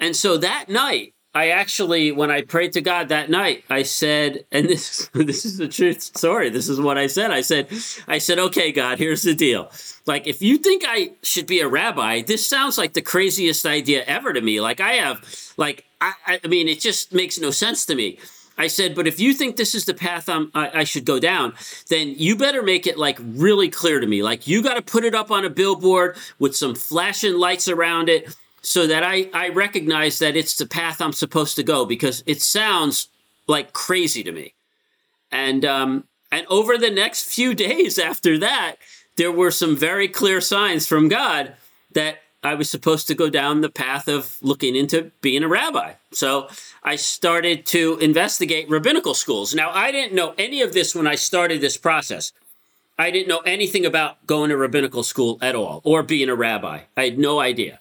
[0.00, 4.44] And so that night, I actually, when I prayed to God that night, I said,
[4.52, 6.48] and this this is the truth story.
[6.48, 7.30] This is what I said.
[7.32, 7.66] I said,
[8.06, 9.70] I said, okay, God, here's the deal.
[10.06, 14.04] Like, if you think I should be a rabbi, this sounds like the craziest idea
[14.04, 14.60] ever to me.
[14.60, 15.24] Like, I have,
[15.56, 18.18] like, I, I mean, it just makes no sense to me.
[18.56, 21.54] I said, but if you think this is the path I, I should go down,
[21.88, 24.22] then you better make it like really clear to me.
[24.22, 28.08] Like you got to put it up on a billboard with some flashing lights around
[28.08, 28.32] it
[28.64, 32.40] so that I, I recognize that it's the path I'm supposed to go because it
[32.40, 33.08] sounds
[33.46, 34.54] like crazy to me.
[35.30, 38.76] And, um, and over the next few days after that,
[39.16, 41.54] there were some very clear signs from God
[41.92, 45.94] that I was supposed to go down the path of looking into being a rabbi.
[46.12, 46.48] So
[46.82, 49.54] I started to investigate rabbinical schools.
[49.54, 52.32] Now, I didn't know any of this when I started this process.
[52.98, 56.80] I didn't know anything about going to rabbinical school at all or being a rabbi.
[56.96, 57.80] I had no idea.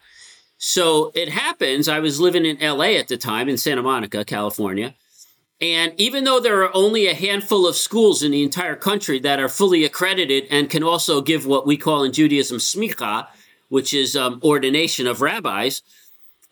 [0.65, 4.95] So it happens, I was living in LA at the time in Santa Monica, California.
[5.59, 9.41] And even though there are only a handful of schools in the entire country that
[9.41, 13.27] are fully accredited and can also give what we call in Judaism smicha,
[13.67, 15.81] which is um, ordination of rabbis,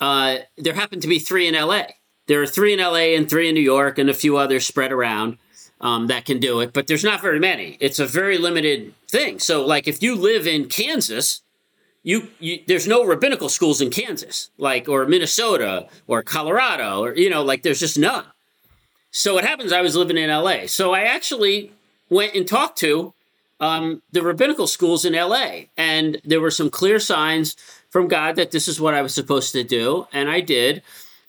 [0.02, 1.84] uh, there happen to be three in LA.
[2.28, 4.92] There are three in LA and three in New York and a few others spread
[4.92, 5.38] around
[5.80, 7.78] um, that can do it, but there's not very many.
[7.80, 9.40] It's a very limited thing.
[9.40, 11.44] So, like, if you live in Kansas,
[12.04, 17.30] you, you, there's no rabbinical schools in Kansas, like or Minnesota or Colorado or you
[17.30, 18.26] know, like there's just none.
[19.12, 20.68] So it happens I was living in LA.
[20.68, 21.72] So I actually
[22.10, 23.14] went and talked to
[23.60, 25.66] um, the rabbinical schools in LA.
[25.78, 27.56] And there were some clear signs
[27.90, 30.08] from God that this is what I was supposed to do.
[30.12, 30.82] And I did.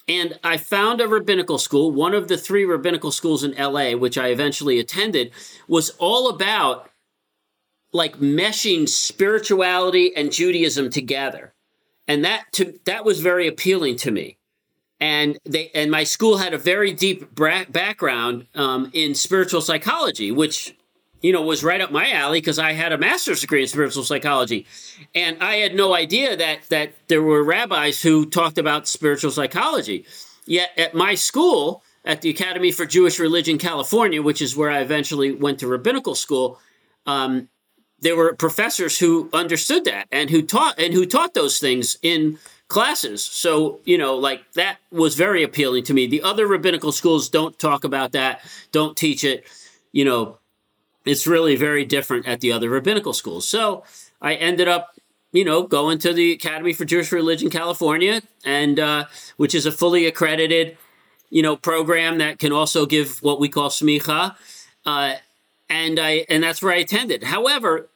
[0.08, 1.92] And I found a rabbinical school.
[1.92, 5.30] One of the three rabbinical schools in LA, which I eventually attended,
[5.68, 6.90] was all about
[7.92, 11.54] like meshing spirituality and Judaism together.
[12.08, 14.38] And that to, that was very appealing to me.
[15.00, 20.30] And they and my school had a very deep bra- background um, in spiritual psychology,
[20.30, 20.74] which
[21.22, 24.02] you know, was right up my alley because I had a master's degree in spiritual
[24.02, 24.66] psychology.
[25.14, 30.04] And I had no idea that that there were rabbis who talked about spiritual psychology.
[30.44, 34.80] Yet at my school, at the Academy for Jewish Religion California, which is where I
[34.80, 36.58] eventually went to rabbinical school,
[37.06, 37.48] um,
[38.02, 42.38] there were professors who understood that and who taught and who taught those things in
[42.68, 43.24] classes.
[43.24, 46.06] So, you know, like that was very appealing to me.
[46.06, 48.40] The other rabbinical schools don't talk about that,
[48.72, 49.44] don't teach it.
[49.92, 50.38] You know,
[51.04, 53.48] it's really very different at the other rabbinical schools.
[53.48, 53.84] So
[54.20, 54.94] I ended up,
[55.32, 59.04] you know, going to the Academy for Jewish Religion California, and uh,
[59.36, 60.76] which is a fully accredited,
[61.30, 64.34] you know, program that can also give what we call smicha,
[64.86, 65.14] uh,
[65.68, 67.24] and I and that's where I attended.
[67.24, 67.88] However,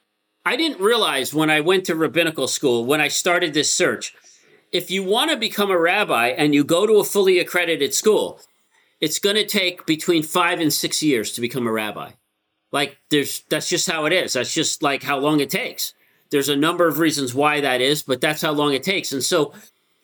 [0.47, 4.15] I didn't realize when I went to rabbinical school when I started this search,
[4.71, 8.39] if you want to become a rabbi and you go to a fully accredited school,
[9.01, 12.11] it's going to take between five and six years to become a rabbi.
[12.71, 14.33] Like there's that's just how it is.
[14.33, 15.93] That's just like how long it takes.
[16.29, 19.11] There's a number of reasons why that is, but that's how long it takes.
[19.11, 19.51] And so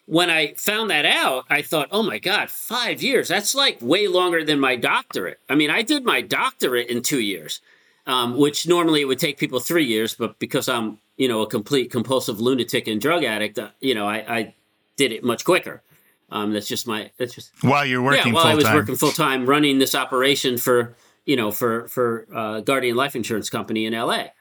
[0.08, 3.29] when I found that out, I thought, oh my God, five years.
[3.29, 5.39] That's like way longer than my doctorate.
[5.47, 7.62] I mean, I did my doctorate in two years,
[8.06, 11.48] um, which normally it would take people three years, but because I'm, you know, a
[11.48, 14.56] complete compulsive lunatic and drug addict, uh, you know, I, I,
[14.96, 15.82] did it much quicker.
[16.30, 17.52] Um, that's just my, that's just.
[17.62, 18.52] While you're working Yeah, while full-time.
[18.52, 22.96] I was working full time running this operation for you know, for for uh, Guardian
[22.96, 24.32] Life Insurance Company in L.A.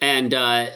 [0.00, 0.70] And uh,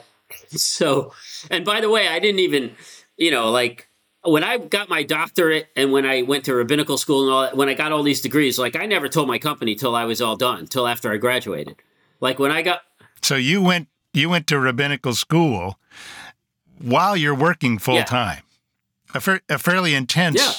[0.51, 1.12] so,
[1.51, 2.72] and by the way, I didn't even,
[3.16, 3.88] you know, like
[4.25, 7.57] when I got my doctorate and when I went to rabbinical school and all that,
[7.57, 10.20] when I got all these degrees, like I never told my company till I was
[10.20, 11.77] all done, till after I graduated.
[12.22, 12.80] Like when I got,
[13.20, 15.78] So you went you went to rabbinical school
[16.78, 18.04] while you're working full Yeah.
[18.04, 18.42] time.
[19.14, 20.52] A, fa- a fairly intense Yeah.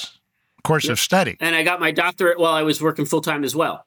[0.62, 1.36] course of study.
[1.40, 3.86] and I got my doctorate while I was working full time as well.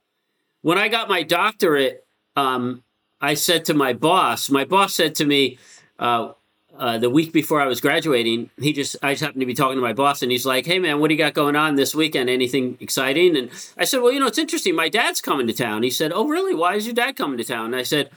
[0.61, 2.83] When I got my doctorate, um,
[3.21, 5.57] I said to my boss, my boss said to me
[5.99, 6.33] uh,
[6.77, 9.77] uh, the week before I was graduating, he just, I just happened to be talking
[9.77, 11.95] to my boss and he's like, hey man, what do you got going on this
[11.95, 12.29] weekend?
[12.29, 13.35] Anything exciting?
[13.35, 14.75] And I said, well, you know, it's interesting.
[14.75, 15.83] My dad's coming to town.
[15.83, 16.53] He said, oh, really?
[16.53, 17.67] Why is your dad coming to town?
[17.67, 18.09] And I said,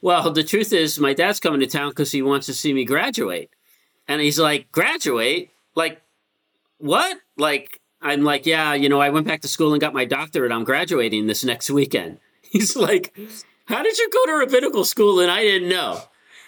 [0.00, 2.84] well, the truth is, my dad's coming to town because he wants to see me
[2.84, 3.50] graduate.
[4.06, 5.50] And he's like, graduate?
[5.74, 6.02] Like,
[6.78, 7.18] what?
[7.36, 10.52] Like, I'm like, yeah, you know, I went back to school and got my doctorate.
[10.52, 12.18] I'm graduating this next weekend.
[12.42, 13.16] He's like,
[13.64, 16.02] how did you go to rabbinical school and I didn't know?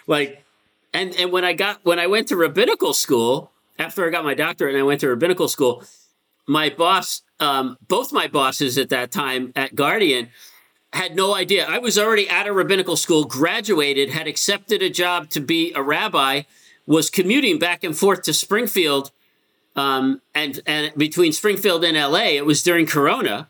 [0.05, 0.45] Like,
[0.93, 4.33] and and when I got when I went to rabbinical school after I got my
[4.33, 5.83] doctorate and I went to rabbinical school,
[6.47, 10.29] my boss, um, both my bosses at that time at Guardian,
[10.93, 11.65] had no idea.
[11.67, 15.83] I was already at a rabbinical school, graduated, had accepted a job to be a
[15.83, 16.43] rabbi,
[16.85, 19.11] was commuting back and forth to Springfield
[19.77, 23.47] um, and and between Springfield and LA, it was during Corona,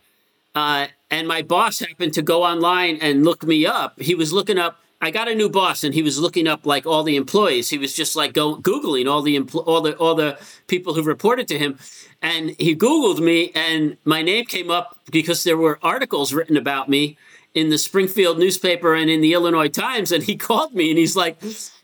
[0.54, 4.00] uh, and my boss happened to go online and look me up.
[4.00, 6.88] He was looking up I got a new boss, and he was looking up like
[6.88, 7.70] all the employees.
[7.70, 11.04] He was just like go googling all the empl- all the all the people who
[11.04, 11.78] reported to him,
[12.22, 16.90] and he googled me, and my name came up because there were articles written about
[16.90, 17.16] me
[17.54, 21.16] in the Springfield newspaper and in the Illinois Times, and he called me, and he's
[21.16, 21.40] like,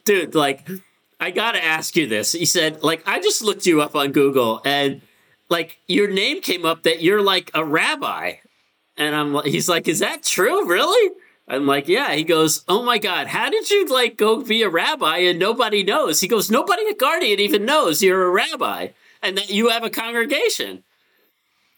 [0.05, 0.67] "Dude, like,
[1.19, 4.59] I gotta ask you this." He said, "Like, I just looked you up on Google,
[4.65, 5.01] and
[5.49, 8.33] like your name came up that you're like a rabbi."
[8.97, 10.67] And I'm he's like, "Is that true?
[10.67, 11.11] Really?"
[11.47, 12.13] I'm like, yeah.
[12.13, 15.83] He goes, oh my God, how did you like go be a rabbi and nobody
[15.83, 16.21] knows?
[16.21, 18.89] He goes, nobody at Guardian even knows you're a rabbi
[19.21, 20.83] and that you have a congregation.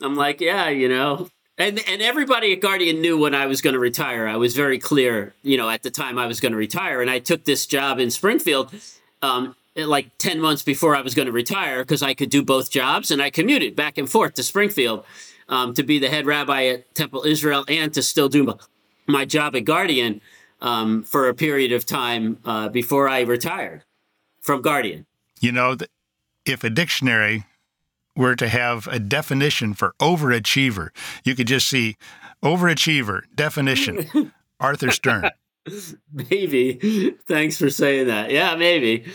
[0.02, 1.30] I'm like, yeah, you know.
[1.58, 4.28] And and everybody at Guardian knew when I was going to retire.
[4.28, 7.02] I was very clear, you know, at the time I was going to retire.
[7.02, 8.74] And I took this job in Springfield
[9.22, 12.70] um, like 10 months before I was going to retire because I could do both
[12.70, 13.10] jobs.
[13.10, 15.06] And I commuted back and forth to Springfield
[15.48, 18.44] um, to be the head rabbi at Temple Israel and to still do
[19.08, 20.22] my job at Guardian
[20.62, 23.84] um, for a period of time uh, before I retired
[24.42, 25.06] from Guardian.
[25.40, 25.78] You know,
[26.46, 27.46] if a dictionary
[28.16, 30.90] were to have a definition for overachiever,
[31.24, 31.98] you could just see
[32.44, 35.30] overachiever definition Arthur Stern.
[36.14, 37.16] maybe.
[37.28, 38.32] Thanks for saying that.
[38.32, 39.06] Yeah, maybe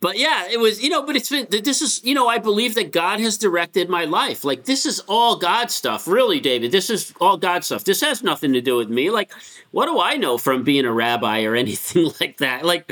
[0.00, 2.74] but yeah, it was, you know, but it's been, this is, you know, I believe
[2.76, 4.44] that God has directed my life.
[4.44, 6.72] Like, this is all God stuff, really, David.
[6.72, 7.84] This is all God stuff.
[7.84, 9.10] This has nothing to do with me.
[9.10, 9.30] Like,
[9.72, 12.64] what do I know from being a rabbi or anything like that?
[12.64, 12.90] Like,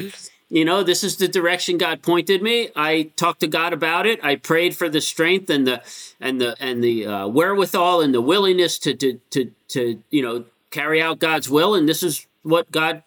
[0.50, 2.68] you know, this is the direction God pointed me.
[2.76, 4.22] I talked to God about it.
[4.22, 5.82] I prayed for the strength and the,
[6.20, 10.44] and the, and the uh, wherewithal and the willingness to, to, to, to, you know,
[10.70, 11.74] carry out God's will.
[11.74, 13.02] And this is what God,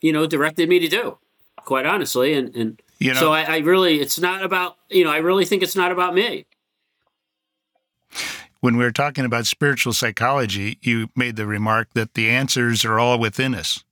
[0.00, 1.18] you know, directed me to do,
[1.56, 2.32] quite honestly.
[2.32, 5.44] And, and, you know, so I, I really, it's not about, you know, I really
[5.44, 6.46] think it's not about me.
[8.60, 12.98] When we were talking about spiritual psychology, you made the remark that the answers are
[12.98, 13.84] all within us.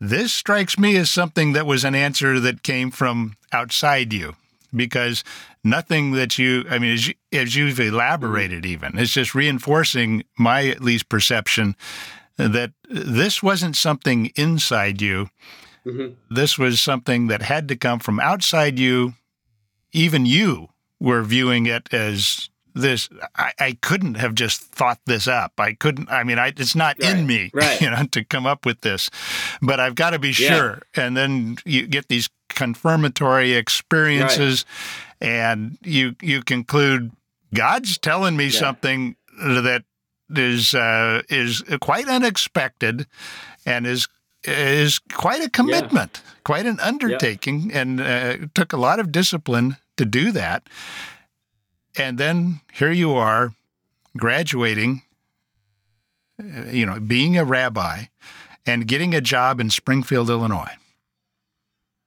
[0.00, 4.34] This strikes me as something that was an answer that came from outside you
[4.74, 5.24] because
[5.64, 8.72] nothing that you, I mean, as, you, as you've elaborated, mm-hmm.
[8.72, 11.76] even, it's just reinforcing my at least perception
[12.36, 15.28] that this wasn't something inside you
[15.86, 16.34] Mm-hmm.
[16.34, 19.14] This was something that had to come from outside you.
[19.92, 20.68] Even you
[21.00, 23.08] were viewing it as this.
[23.36, 25.52] I, I couldn't have just thought this up.
[25.58, 26.08] I couldn't.
[26.10, 27.16] I mean, I, it's not right.
[27.16, 27.80] in me, right.
[27.80, 29.10] you know, to come up with this.
[29.60, 30.56] But I've got to be yeah.
[30.56, 30.82] sure.
[30.94, 34.64] And then you get these confirmatory experiences,
[35.20, 35.28] right.
[35.28, 37.10] and you you conclude
[37.54, 38.58] God's telling me yeah.
[38.58, 39.84] something that
[40.30, 43.06] is uh, is quite unexpected
[43.66, 44.08] and is
[44.44, 46.32] is quite a commitment, yeah.
[46.44, 47.80] quite an undertaking, yeah.
[47.80, 50.68] and uh, took a lot of discipline to do that.
[51.96, 53.54] And then here you are,
[54.16, 55.02] graduating,
[56.40, 58.04] uh, you know, being a rabbi,
[58.66, 60.72] and getting a job in Springfield, Illinois.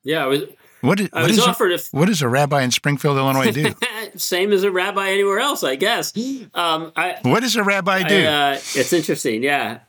[0.04, 0.44] Yeah, I was.
[0.82, 3.74] What, is, offered a, what does a rabbi in Springfield, Illinois do?
[4.18, 6.16] Same as a rabbi anywhere else, I guess.
[6.54, 8.16] Um, I, what does a rabbi do?
[8.16, 9.42] I, uh, it's interesting.
[9.42, 9.80] Yeah,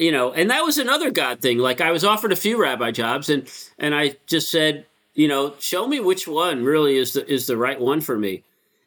[0.00, 1.58] you know, and that was another God thing.
[1.58, 3.48] Like I was offered a few rabbi jobs, and
[3.78, 7.58] and I just said, you know, show me which one really is the is the
[7.58, 8.42] right one for me.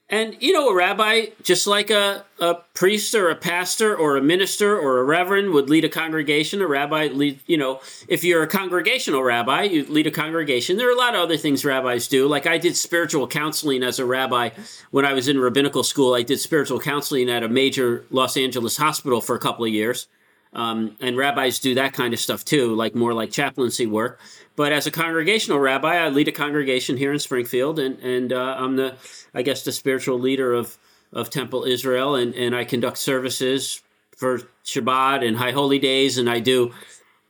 [0.09, 4.21] And you know, a rabbi, just like a, a priest or a pastor or a
[4.21, 8.43] minister or a reverend would lead a congregation, a rabbi lead, you know, if you're
[8.43, 10.77] a congregational rabbi, you lead a congregation.
[10.77, 12.27] There are a lot of other things rabbis do.
[12.27, 14.49] Like I did spiritual counseling as a rabbi
[14.89, 16.15] when I was in rabbinical school.
[16.15, 20.07] I did spiritual counseling at a major Los Angeles hospital for a couple of years.
[20.55, 24.19] Um, and rabbis do that kind of stuff too, like more like chaplaincy work.
[24.55, 28.55] But as a congregational rabbi, I lead a congregation here in Springfield, and and uh,
[28.59, 28.95] I'm the,
[29.33, 30.77] I guess, the spiritual leader of
[31.11, 33.81] of Temple Israel, and and I conduct services
[34.15, 36.71] for Shabbat and High Holy Days, and I do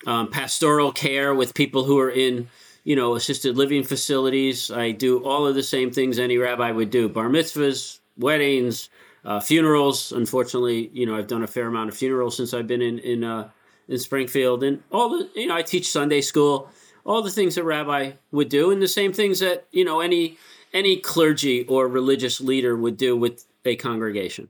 [0.05, 2.49] um, pastoral care with people who are in
[2.83, 4.69] you know assisted living facilities.
[4.69, 8.89] I do all of the same things any rabbi would do: bar mitzvahs, weddings,
[9.25, 12.81] uh, funerals, unfortunately, you know, I've done a fair amount of funerals since I've been
[12.81, 13.49] in in uh,
[13.87, 16.69] in Springfield, and all the you know, I teach Sunday school,
[17.05, 20.37] all the things a rabbi would do, and the same things that you know any
[20.73, 24.49] any clergy or religious leader would do with a congregation.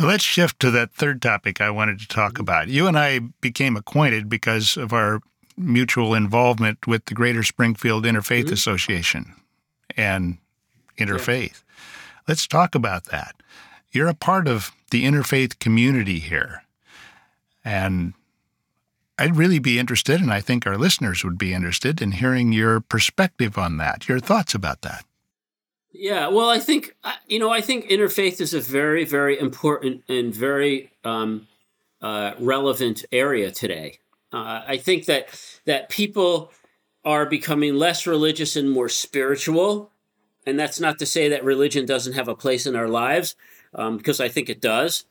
[0.00, 2.68] Let's shift to that third topic I wanted to talk about.
[2.68, 5.20] You and I became acquainted because of our
[5.56, 8.54] mutual involvement with the Greater Springfield Interfaith mm-hmm.
[8.54, 9.34] Association
[9.96, 10.38] and
[10.98, 11.61] Interfaith.
[12.28, 13.34] Let's talk about that.
[13.90, 16.62] You're a part of the interfaith community here.
[17.64, 18.14] And
[19.18, 22.80] I'd really be interested, and I think our listeners would be interested in hearing your
[22.80, 25.04] perspective on that, your thoughts about that.
[25.92, 30.02] Yeah, well, I think, uh, you know, I think interfaith is a very, very important
[30.08, 31.46] and very um,
[32.00, 33.98] uh, relevant area today.
[34.32, 35.28] Uh, I think that
[35.66, 36.50] that people
[37.04, 39.91] are becoming less religious and more spiritual,
[40.46, 43.36] and that's not to say that religion doesn't have a place in our lives,
[43.74, 45.04] um, because I think it does.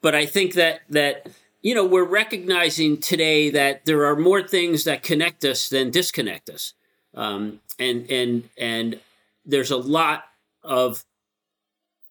[0.00, 1.28] But I think that that
[1.62, 6.50] you know we're recognizing today that there are more things that connect us than disconnect
[6.50, 6.74] us,
[7.14, 9.00] um, and and and
[9.44, 10.24] there's a lot
[10.62, 11.04] of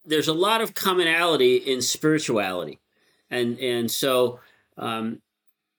[0.04, 2.78] there's a lot of commonality in spirituality,
[3.30, 4.40] and and so
[4.76, 5.22] um,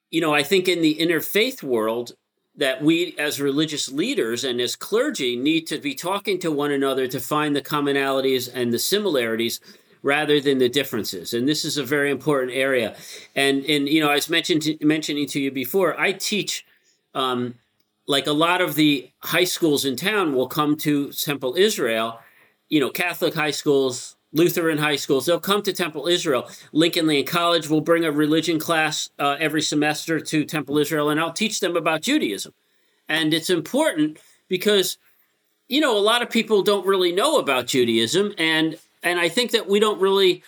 [0.10, 2.14] you know I think in the interfaith world
[2.60, 7.08] that we as religious leaders and as clergy need to be talking to one another
[7.08, 9.60] to find the commonalities and the similarities
[10.04, 11.34] rather than the differences.
[11.34, 12.96] And this is a very important area.
[13.36, 16.66] And and you know i was mentioned mentioning to you before i teach
[17.16, 17.56] um,
[18.08, 22.20] like a lot of the high schools in town will come to temple israel
[22.70, 25.26] you know catholic high schools Lutheran high schools.
[25.26, 26.50] They'll come to Temple Israel.
[26.72, 31.20] Lincoln Land College will bring a religion class uh, every semester to Temple Israel, and
[31.20, 32.54] I'll teach them about Judaism.
[33.08, 34.98] And it's important because,
[35.68, 39.52] you know, a lot of people don't really know about Judaism, and and I think
[39.52, 40.44] that we don't really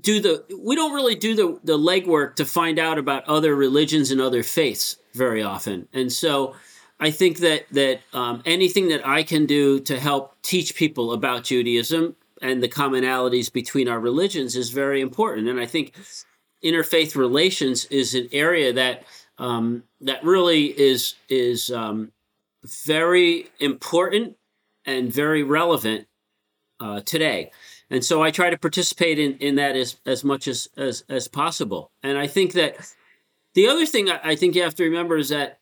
[0.00, 4.10] do the we don't really do the the legwork to find out about other religions
[4.10, 5.88] and other faiths very often.
[5.92, 6.54] And so
[7.00, 11.44] I think that that um, anything that I can do to help teach people about
[11.44, 15.48] Judaism and the commonalities between our religions is very important.
[15.48, 15.94] And I think
[16.64, 19.04] interfaith relations is an area that
[19.38, 22.12] um, that really is is um,
[22.64, 24.36] very important
[24.84, 26.06] and very relevant
[26.80, 27.50] uh, today.
[27.90, 31.26] And so I try to participate in, in that as, as much as, as, as
[31.28, 31.90] possible.
[32.02, 32.76] And I think that
[33.54, 35.58] the other thing I think you have to remember is that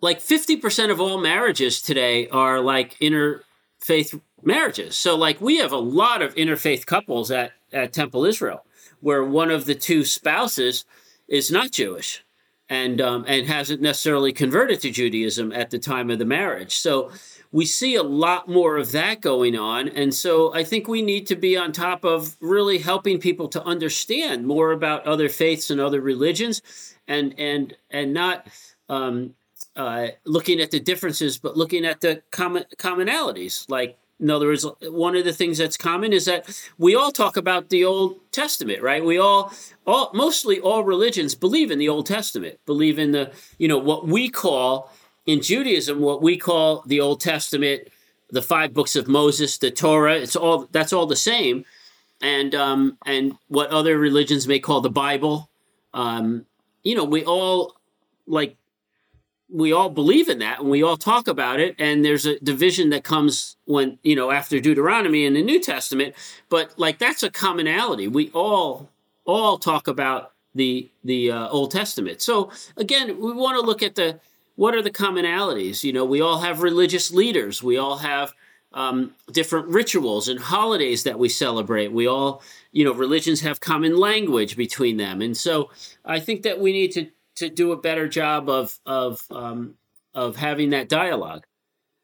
[0.00, 4.96] like 50% of all marriages today are like interfaith marriages.
[4.96, 8.64] So, like, we have a lot of interfaith couples at, at Temple Israel
[9.00, 10.84] where one of the two spouses
[11.28, 12.24] is not Jewish
[12.68, 16.76] and um, and hasn't necessarily converted to Judaism at the time of the marriage.
[16.76, 17.10] So
[17.52, 21.26] we see a lot more of that going on, and so I think we need
[21.28, 25.80] to be on top of really helping people to understand more about other faiths and
[25.80, 26.62] other religions,
[27.08, 28.46] and and and not.
[28.88, 29.34] Um,
[29.76, 34.66] uh, looking at the differences, but looking at the common commonalities, like in other words,
[34.82, 36.46] one of the things that's common is that
[36.76, 39.04] we all talk about the Old Testament, right?
[39.04, 39.52] We all,
[39.86, 44.06] all, mostly all religions believe in the Old Testament, believe in the, you know, what
[44.06, 44.92] we call
[45.26, 47.88] in Judaism, what we call the Old Testament,
[48.30, 50.16] the five books of Moses, the Torah.
[50.16, 51.64] It's all that's all the same,
[52.20, 55.50] and um, and what other religions may call the Bible.
[55.94, 56.46] Um,
[56.82, 57.76] you know, we all
[58.26, 58.56] like
[59.52, 62.90] we all believe in that and we all talk about it and there's a division
[62.90, 66.14] that comes when you know after deuteronomy in the new testament
[66.50, 68.08] but like that's a commonality.
[68.08, 68.90] We all
[69.24, 72.20] all talk about the the uh, old testament.
[72.20, 74.20] So again we want to look at the
[74.56, 75.82] what are the commonalities?
[75.82, 77.62] You know we all have religious leaders.
[77.62, 78.34] We all have
[78.72, 81.92] um, different rituals and holidays that we celebrate.
[81.92, 82.42] We all
[82.72, 85.22] you know religions have common language between them.
[85.22, 85.70] And so
[86.04, 87.06] i think that we need to
[87.40, 89.74] to do a better job of of um,
[90.14, 91.46] of having that dialogue.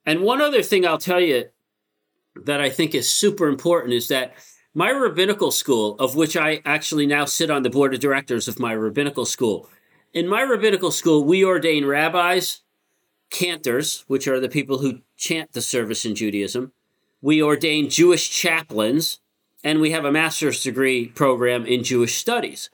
[0.04, 1.44] And one other thing I'll tell you
[2.44, 4.34] that I think is super important is that
[4.74, 8.58] my rabbinical school, of which I actually now sit on the board of directors of
[8.58, 9.68] my rabbinical school,
[10.12, 12.62] in my rabbinical school, we ordain rabbis,
[13.30, 16.72] cantors, which are the people who chant the service in Judaism.
[17.20, 19.20] We ordain Jewish chaplains,
[19.64, 22.70] and we have a master's degree program in Jewish studies.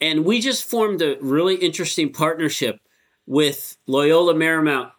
[0.00, 2.80] And we just formed a really interesting partnership
[3.26, 4.92] with Loyola Marymount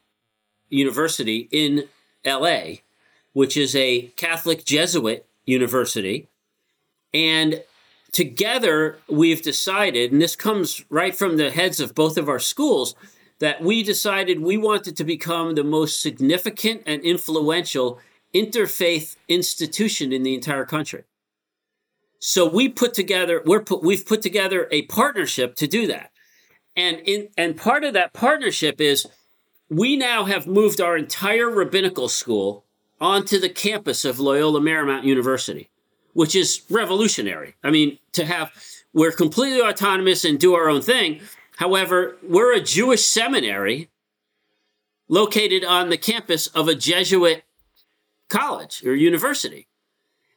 [0.70, 1.88] University in
[2.26, 2.76] LA,
[3.34, 6.28] which is a Catholic Jesuit university.
[7.14, 7.64] And
[8.12, 12.96] together we've decided, and this comes right from the heads of both of our schools,
[13.40, 18.00] that we decided we wanted to become the most significant and influential
[18.36, 21.04] interfaith institution in the entire country.
[22.24, 26.12] So we put together we're put we've put together a partnership to do that.
[26.76, 29.08] And in and part of that partnership is
[29.70, 32.64] we now have moved our entire rabbinical school
[33.00, 35.72] onto the campus of Loyola Marymount University,
[36.14, 37.56] which is revolutionary.
[37.64, 38.52] I mean, to have
[38.94, 41.22] we're completely autonomous and do our own thing.
[41.58, 43.90] However, we're a Jewish seminary
[45.10, 47.44] located on the campus of a Jesuit
[48.30, 49.68] college or university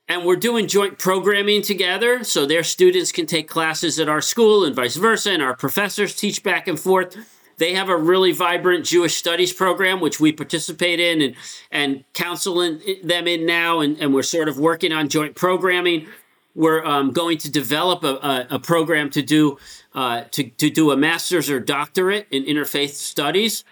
[0.08, 4.64] and we're doing joint programming together so their students can take classes at our school
[4.64, 7.16] and vice versa and our professors teach back and forth.
[7.56, 11.34] They have a really vibrant jewish studies program which we participate in and,
[11.70, 16.08] and counseling them in now and, and we're sort of working on joint programming.
[16.54, 19.58] We're um, going to develop a, a, a program to do
[19.94, 23.64] uh, to, to do a master's or doctorate in interfaith studies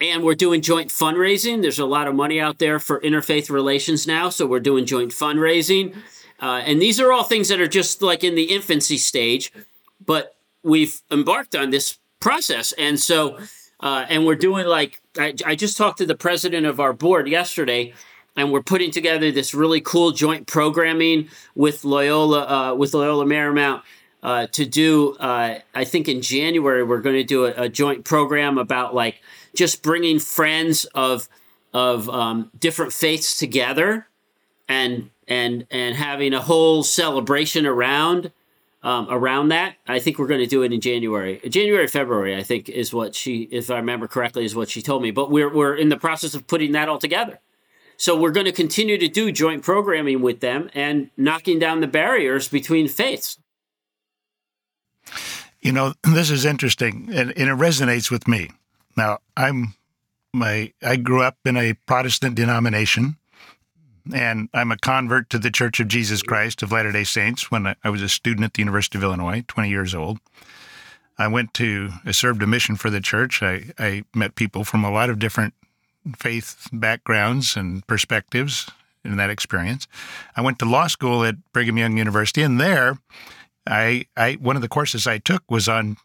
[0.00, 4.06] and we're doing joint fundraising there's a lot of money out there for interfaith relations
[4.06, 5.94] now so we're doing joint fundraising
[6.40, 9.52] uh, and these are all things that are just like in the infancy stage
[10.04, 13.38] but we've embarked on this process and so
[13.80, 17.28] uh, and we're doing like I, I just talked to the president of our board
[17.28, 17.94] yesterday
[18.36, 23.82] and we're putting together this really cool joint programming with Loyola uh, with Loyola Marymount
[24.22, 25.14] uh, to do.
[25.16, 29.16] Uh, I think in January we're going to do a, a, joint program about like
[29.54, 31.28] just bringing friends of
[31.72, 34.06] of um, different faiths together
[34.68, 38.32] and and and having a whole celebration around
[38.82, 39.76] um, around that.
[39.86, 42.36] I think we're going to do it in January, January, February.
[42.36, 45.10] I think is what she, if I remember correctly, is what she told me.
[45.10, 47.40] But we're we're in the process of putting that all together.
[47.96, 51.86] So we're going to continue to do joint programming with them and knocking down the
[51.86, 53.38] barriers between faiths.
[55.60, 58.50] You know, this is interesting and, and it resonates with me.
[58.96, 59.74] Now, I'm
[60.32, 63.16] my I grew up in a Protestant denomination
[64.12, 67.88] and I'm a convert to the Church of Jesus Christ of Latter-day Saints when I
[67.88, 70.18] was a student at the University of Illinois, 20 years old.
[71.16, 73.42] I went to I served a mission for the church.
[73.42, 75.54] I, I met people from a lot of different
[76.16, 78.68] faith backgrounds and perspectives
[79.04, 79.86] in that experience.
[80.36, 82.98] I went to law school at Brigham Young University, and there,
[83.66, 85.96] I, I one of the courses I took was on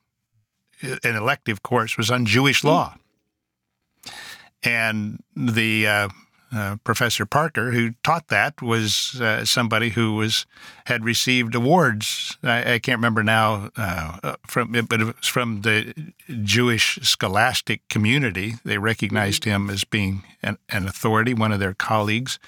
[0.81, 2.95] an elective course was on Jewish law,
[4.63, 6.09] and the uh,
[6.51, 10.45] uh, Professor Parker, who taught that, was uh, somebody who was
[10.85, 12.37] had received awards.
[12.43, 15.93] I, I can't remember now uh, from, but it was from the
[16.43, 18.55] Jewish scholastic community.
[18.65, 22.39] They recognized him as being an, an authority, one of their colleagues,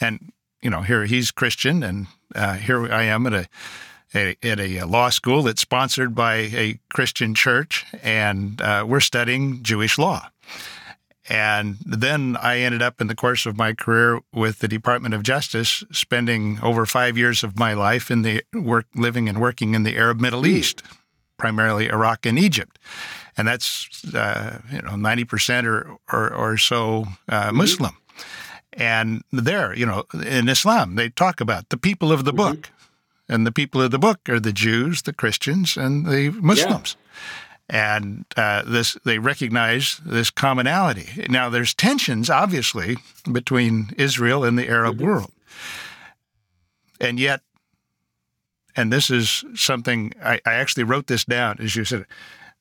[0.00, 3.48] and you know, here he's Christian, and uh, here I am at a
[4.14, 9.98] at a law school that's sponsored by a Christian church, and uh, we're studying Jewish
[9.98, 10.30] law.
[11.28, 15.22] And then I ended up in the course of my career with the Department of
[15.22, 19.84] Justice, spending over five years of my life in the work, living and working in
[19.84, 20.50] the Arab Middle hmm.
[20.50, 20.82] East,
[21.36, 22.80] primarily Iraq and Egypt.
[23.36, 27.56] And that's, uh, you know, 90% or, or, or so uh, mm-hmm.
[27.58, 27.96] Muslim.
[28.72, 32.54] And there, you know, in Islam, they talk about the people of the mm-hmm.
[32.54, 32.70] book.
[33.30, 36.96] And the people of the book are the Jews, the Christians, and the Muslims.
[36.98, 37.06] Yeah
[37.70, 41.24] and uh, this they recognize this commonality.
[41.28, 42.96] Now, there's tensions, obviously,
[43.30, 45.06] between Israel and the Arab mm-hmm.
[45.06, 45.32] world,
[47.00, 47.42] and yet,
[48.74, 52.06] and this is something I, I, actually wrote this down, as you said.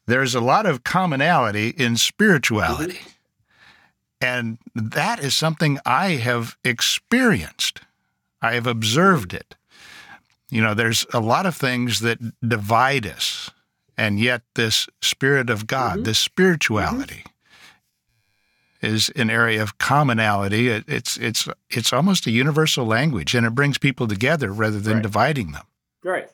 [0.05, 3.09] There's a lot of commonality in spirituality, mm-hmm.
[4.21, 7.81] and that is something I have experienced.
[8.43, 9.55] I have observed it.
[10.49, 13.51] You know, there's a lot of things that divide us
[13.99, 16.03] and yet, this Spirit of God, mm-hmm.
[16.03, 17.25] this spirituality,
[18.81, 18.85] mm-hmm.
[18.95, 20.69] is an area of commonality.
[20.69, 24.93] It, it's it's it's almost a universal language, and it brings people together rather than
[24.93, 25.03] right.
[25.03, 25.65] dividing them.
[26.01, 26.29] Right.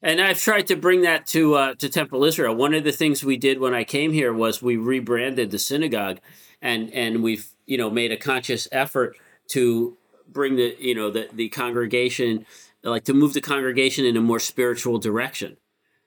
[0.00, 2.54] And I've tried to bring that to uh, to Temple Israel.
[2.54, 6.20] One of the things we did when I came here was we rebranded the synagogue,
[6.62, 9.16] and and we've you know made a conscious effort
[9.48, 9.96] to
[10.28, 12.46] bring the you know the the congregation
[12.82, 15.56] like to move the congregation in a more spiritual direction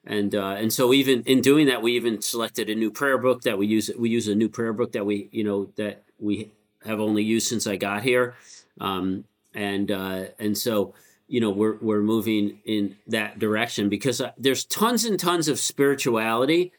[0.06, 3.44] and uh, and so even in doing that, we even selected a new prayer book
[3.44, 3.92] that we use.
[3.98, 6.52] We use a new prayer book that we you know that we
[6.86, 8.34] have only used since I got here,
[8.80, 10.96] um, and uh, and so
[11.28, 15.60] you know we're we're moving in that direction because uh, there's tons and tons of
[15.60, 16.72] spirituality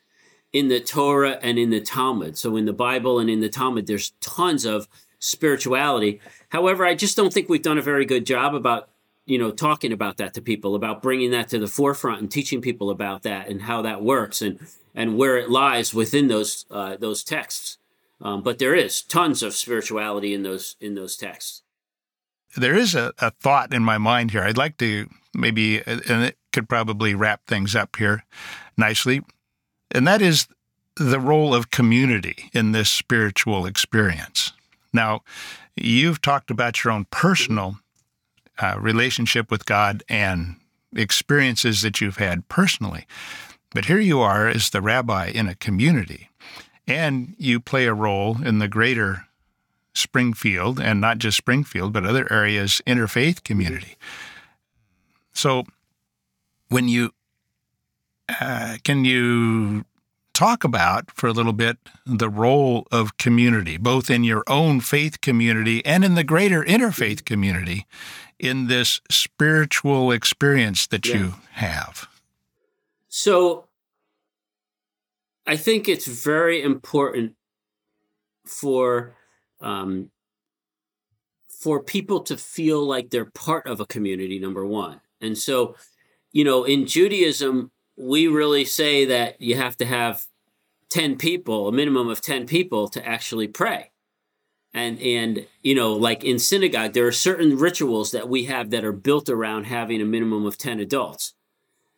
[0.52, 2.36] in the Torah and in the Talmud.
[2.36, 4.88] So in the Bible and in the Talmud, there's tons of
[5.20, 6.20] spirituality.
[6.48, 8.88] However, I just don't think we've done a very good job about
[9.24, 12.60] you know talking about that to people about bringing that to the forefront and teaching
[12.60, 14.58] people about that and how that works and
[14.94, 17.78] and where it lies within those uh, those texts.
[18.20, 21.62] Um, but there is tons of spirituality in those in those texts.
[22.56, 24.42] There is a, a thought in my mind here.
[24.42, 28.24] I'd like to maybe and it could probably wrap things up here
[28.76, 29.22] nicely.
[29.90, 30.46] And that is
[30.96, 34.52] the role of community in this spiritual experience.
[34.92, 35.22] Now
[35.76, 37.78] you've talked about your own personal
[38.58, 40.56] uh, relationship with God and
[40.94, 43.06] experiences that you've had personally.
[43.74, 46.30] But here you are as the rabbi in a community,
[46.86, 49.26] and you play a role in the greater
[49.94, 53.96] Springfield, and not just Springfield, but other areas, interfaith community.
[55.32, 55.64] So,
[56.68, 57.12] when you
[58.40, 59.84] uh, can you
[60.32, 61.76] talk about for a little bit
[62.06, 67.24] the role of community, both in your own faith community and in the greater interfaith
[67.24, 67.86] community,
[68.42, 71.16] in this spiritual experience that yeah.
[71.16, 72.08] you have.
[73.08, 73.68] So,
[75.46, 77.34] I think it's very important
[78.44, 79.14] for
[79.60, 80.10] um,
[81.48, 84.38] for people to feel like they're part of a community.
[84.38, 85.76] Number one, and so
[86.32, 90.24] you know, in Judaism, we really say that you have to have
[90.90, 93.91] 10 people, a minimum of 10 people to actually pray.
[94.74, 98.84] And and you know, like in synagogue, there are certain rituals that we have that
[98.84, 101.34] are built around having a minimum of 10 adults.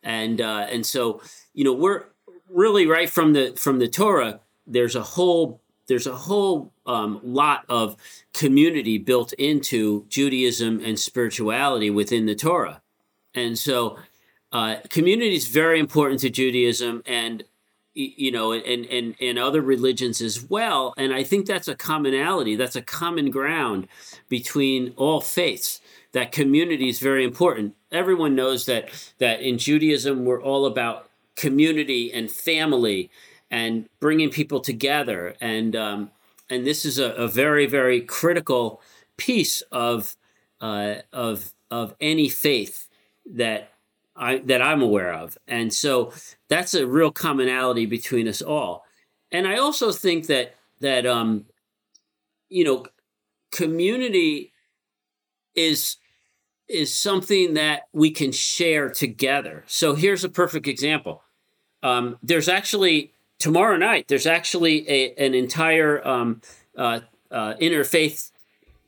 [0.03, 1.21] And uh, and so,
[1.53, 2.05] you know, we're
[2.49, 7.63] really right from the from the Torah, there's a whole there's a whole um, lot
[7.69, 7.95] of
[8.33, 12.81] community built into Judaism and spirituality within the Torah.
[13.35, 13.97] And so
[14.51, 17.43] uh, community is very important to Judaism and
[17.95, 20.93] you know and, and and other religions as well.
[20.97, 23.87] And i think that's a commonality that's a common ground
[24.29, 25.81] between all faiths
[26.11, 27.75] that community is very important.
[27.91, 28.89] Everyone knows that
[29.19, 33.09] that in judaism we're all about community and family
[33.51, 35.35] and bringing people together.
[35.39, 36.11] And um,
[36.49, 38.81] and this is a, a very very critical
[39.17, 40.15] piece of
[40.61, 42.87] uh, of of any faith
[43.25, 43.71] that
[44.15, 45.37] I, that I'm aware of.
[45.47, 46.13] And so
[46.47, 48.85] that's a real commonality between us all.
[49.31, 51.45] And I also think that that um,
[52.49, 52.85] you know,
[53.51, 54.53] community
[55.55, 55.97] is
[56.67, 59.63] is something that we can share together.
[59.67, 61.21] So here's a perfect example.
[61.83, 64.07] Um, there's actually tomorrow night.
[64.07, 66.41] There's actually a, an entire um,
[66.75, 68.31] uh, uh, interfaith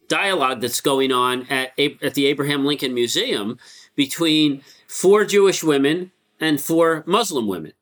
[0.08, 3.60] dialogue that's going on at at the Abraham Lincoln Museum
[3.96, 7.74] between four Jewish women and four Muslim women.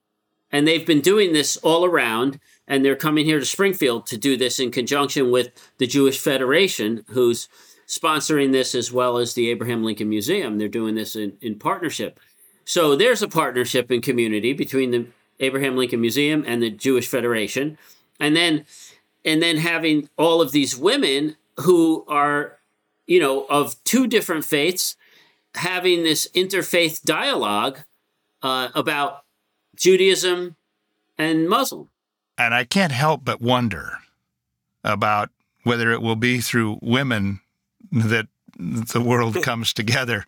[0.51, 4.37] And they've been doing this all around, and they're coming here to Springfield to do
[4.37, 7.49] this in conjunction with the Jewish Federation, who's
[7.87, 10.57] sponsoring this as well as the Abraham Lincoln Museum.
[10.57, 12.19] They're doing this in, in partnership.
[12.63, 15.07] So there's a partnership in community between the
[15.39, 17.77] Abraham Lincoln Museum and the Jewish Federation.
[18.19, 18.65] And then
[19.23, 22.59] and then having all of these women who are,
[23.07, 24.95] you know, of two different faiths
[25.57, 27.79] having this interfaith dialogue
[28.41, 29.23] uh, about
[29.75, 30.55] Judaism
[31.17, 31.89] and Muslim.
[32.37, 33.99] And I can't help but wonder
[34.83, 35.29] about
[35.63, 37.39] whether it will be through women
[37.91, 38.27] that
[38.57, 40.25] the world comes together,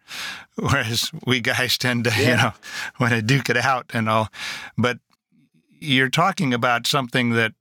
[0.55, 2.19] whereas we guys tend to, yeah.
[2.19, 2.51] you know,
[2.99, 4.29] want to duke it out and all.
[4.77, 4.99] But
[5.79, 7.53] you're talking about something that,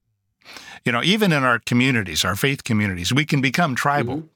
[0.84, 4.18] you know, even in our communities, our faith communities, we can become tribal.
[4.18, 4.26] Mm-hmm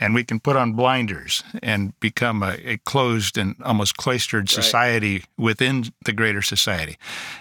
[0.00, 5.12] and we can put on blinders and become a, a closed and almost cloistered society
[5.14, 5.24] right.
[5.36, 6.96] within the greater society.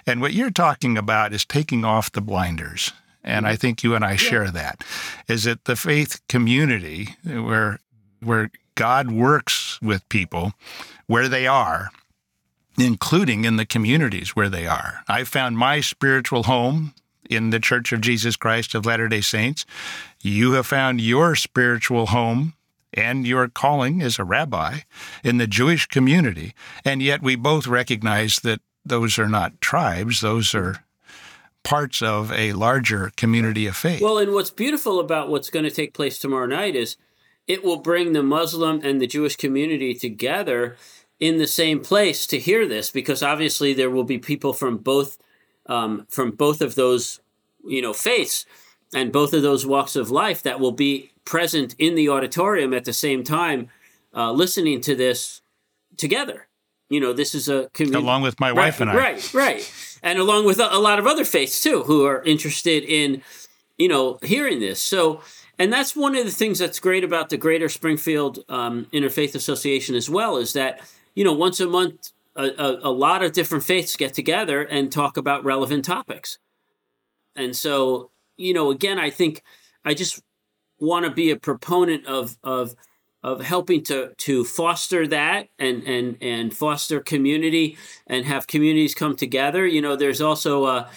[0.05, 2.91] And what you're talking about is taking off the blinders.
[3.23, 3.57] And I mm-hmm.
[3.57, 4.17] think you and I yeah.
[4.17, 4.83] share that.
[5.27, 7.79] Is that the faith community where
[8.21, 10.53] where God works with people
[11.07, 11.89] where they are,
[12.77, 15.03] including in the communities where they are.
[15.07, 16.93] I found my spiritual home
[17.29, 19.65] in the Church of Jesus Christ of Latter day Saints.
[20.21, 22.55] You have found your spiritual home
[22.93, 24.79] and your calling as a rabbi
[25.23, 26.53] in the Jewish community,
[26.83, 30.83] and yet we both recognize that those are not tribes, those are
[31.63, 34.01] parts of a larger community of faith.
[34.01, 36.97] Well, and what's beautiful about what's going to take place tomorrow night is
[37.47, 40.77] it will bring the Muslim and the Jewish community together
[41.19, 45.17] in the same place to hear this because obviously there will be people from both
[45.69, 47.21] um, from both of those
[47.65, 48.45] you know faiths
[48.93, 52.85] and both of those walks of life that will be present in the auditorium at
[52.85, 53.69] the same time
[54.15, 55.41] uh, listening to this
[55.95, 56.47] together.
[56.89, 58.95] You know this is a community along with my wife right, and i.
[58.95, 59.73] Right right.
[60.01, 63.21] And along with a, a lot of other faiths too who are interested in
[63.77, 64.81] you know hearing this.
[64.81, 65.21] So
[65.59, 69.93] and that's one of the things that's great about the greater springfield um, interfaith association
[69.93, 70.81] as well is that
[71.13, 72.11] you know once a month
[72.43, 76.37] a, a lot of different faiths get together and talk about relevant topics
[77.39, 79.43] and so, you know, again, I think
[79.85, 80.21] I just
[80.79, 82.75] want to be a proponent of of
[83.23, 87.77] of helping to to foster that and and and foster community
[88.07, 89.65] and have communities come together.
[89.65, 90.89] You know, there's also a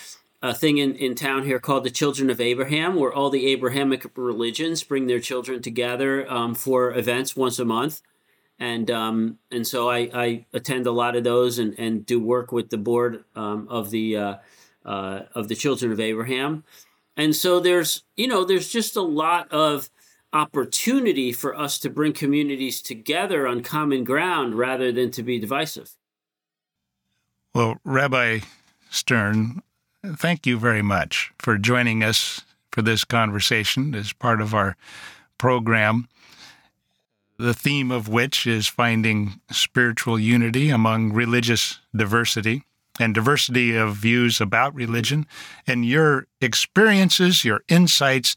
[0.43, 4.05] a thing in, in town here called the Children of Abraham, where all the Abrahamic
[4.17, 8.03] religions bring their children together um, for events once a month.
[8.63, 12.53] And um, and so I, I attend a lot of those and, and do work
[12.53, 14.35] with the board um, of the uh,
[14.85, 16.63] uh, of the children of Abraham.
[17.17, 19.91] And so there's, you know, there's just a lot of
[20.33, 25.97] opportunity for us to bring communities together on common ground rather than to be divisive.
[27.53, 28.41] Well, Rabbi
[28.91, 29.63] Stern,
[30.07, 34.77] thank you very much for joining us for this conversation as part of our
[35.37, 36.07] program,
[37.43, 42.65] the theme of which is finding spiritual unity among religious diversity
[43.01, 45.27] and diversity of views about religion.
[45.67, 48.37] And your experiences, your insights,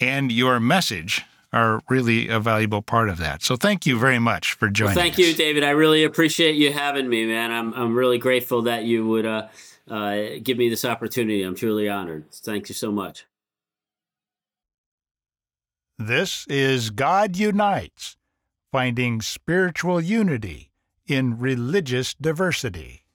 [0.00, 3.42] and your message are really a valuable part of that.
[3.42, 4.94] So thank you very much for joining.
[4.94, 5.18] Well, thank us.
[5.20, 5.64] you, David.
[5.64, 7.50] I really appreciate you having me, man.
[7.50, 9.48] I'm I'm really grateful that you would uh,
[9.90, 11.42] uh, give me this opportunity.
[11.42, 12.30] I'm truly honored.
[12.30, 13.24] Thank you so much.
[15.98, 18.16] This is God Unites,
[18.76, 20.68] finding spiritual unity
[21.06, 23.05] in religious diversity.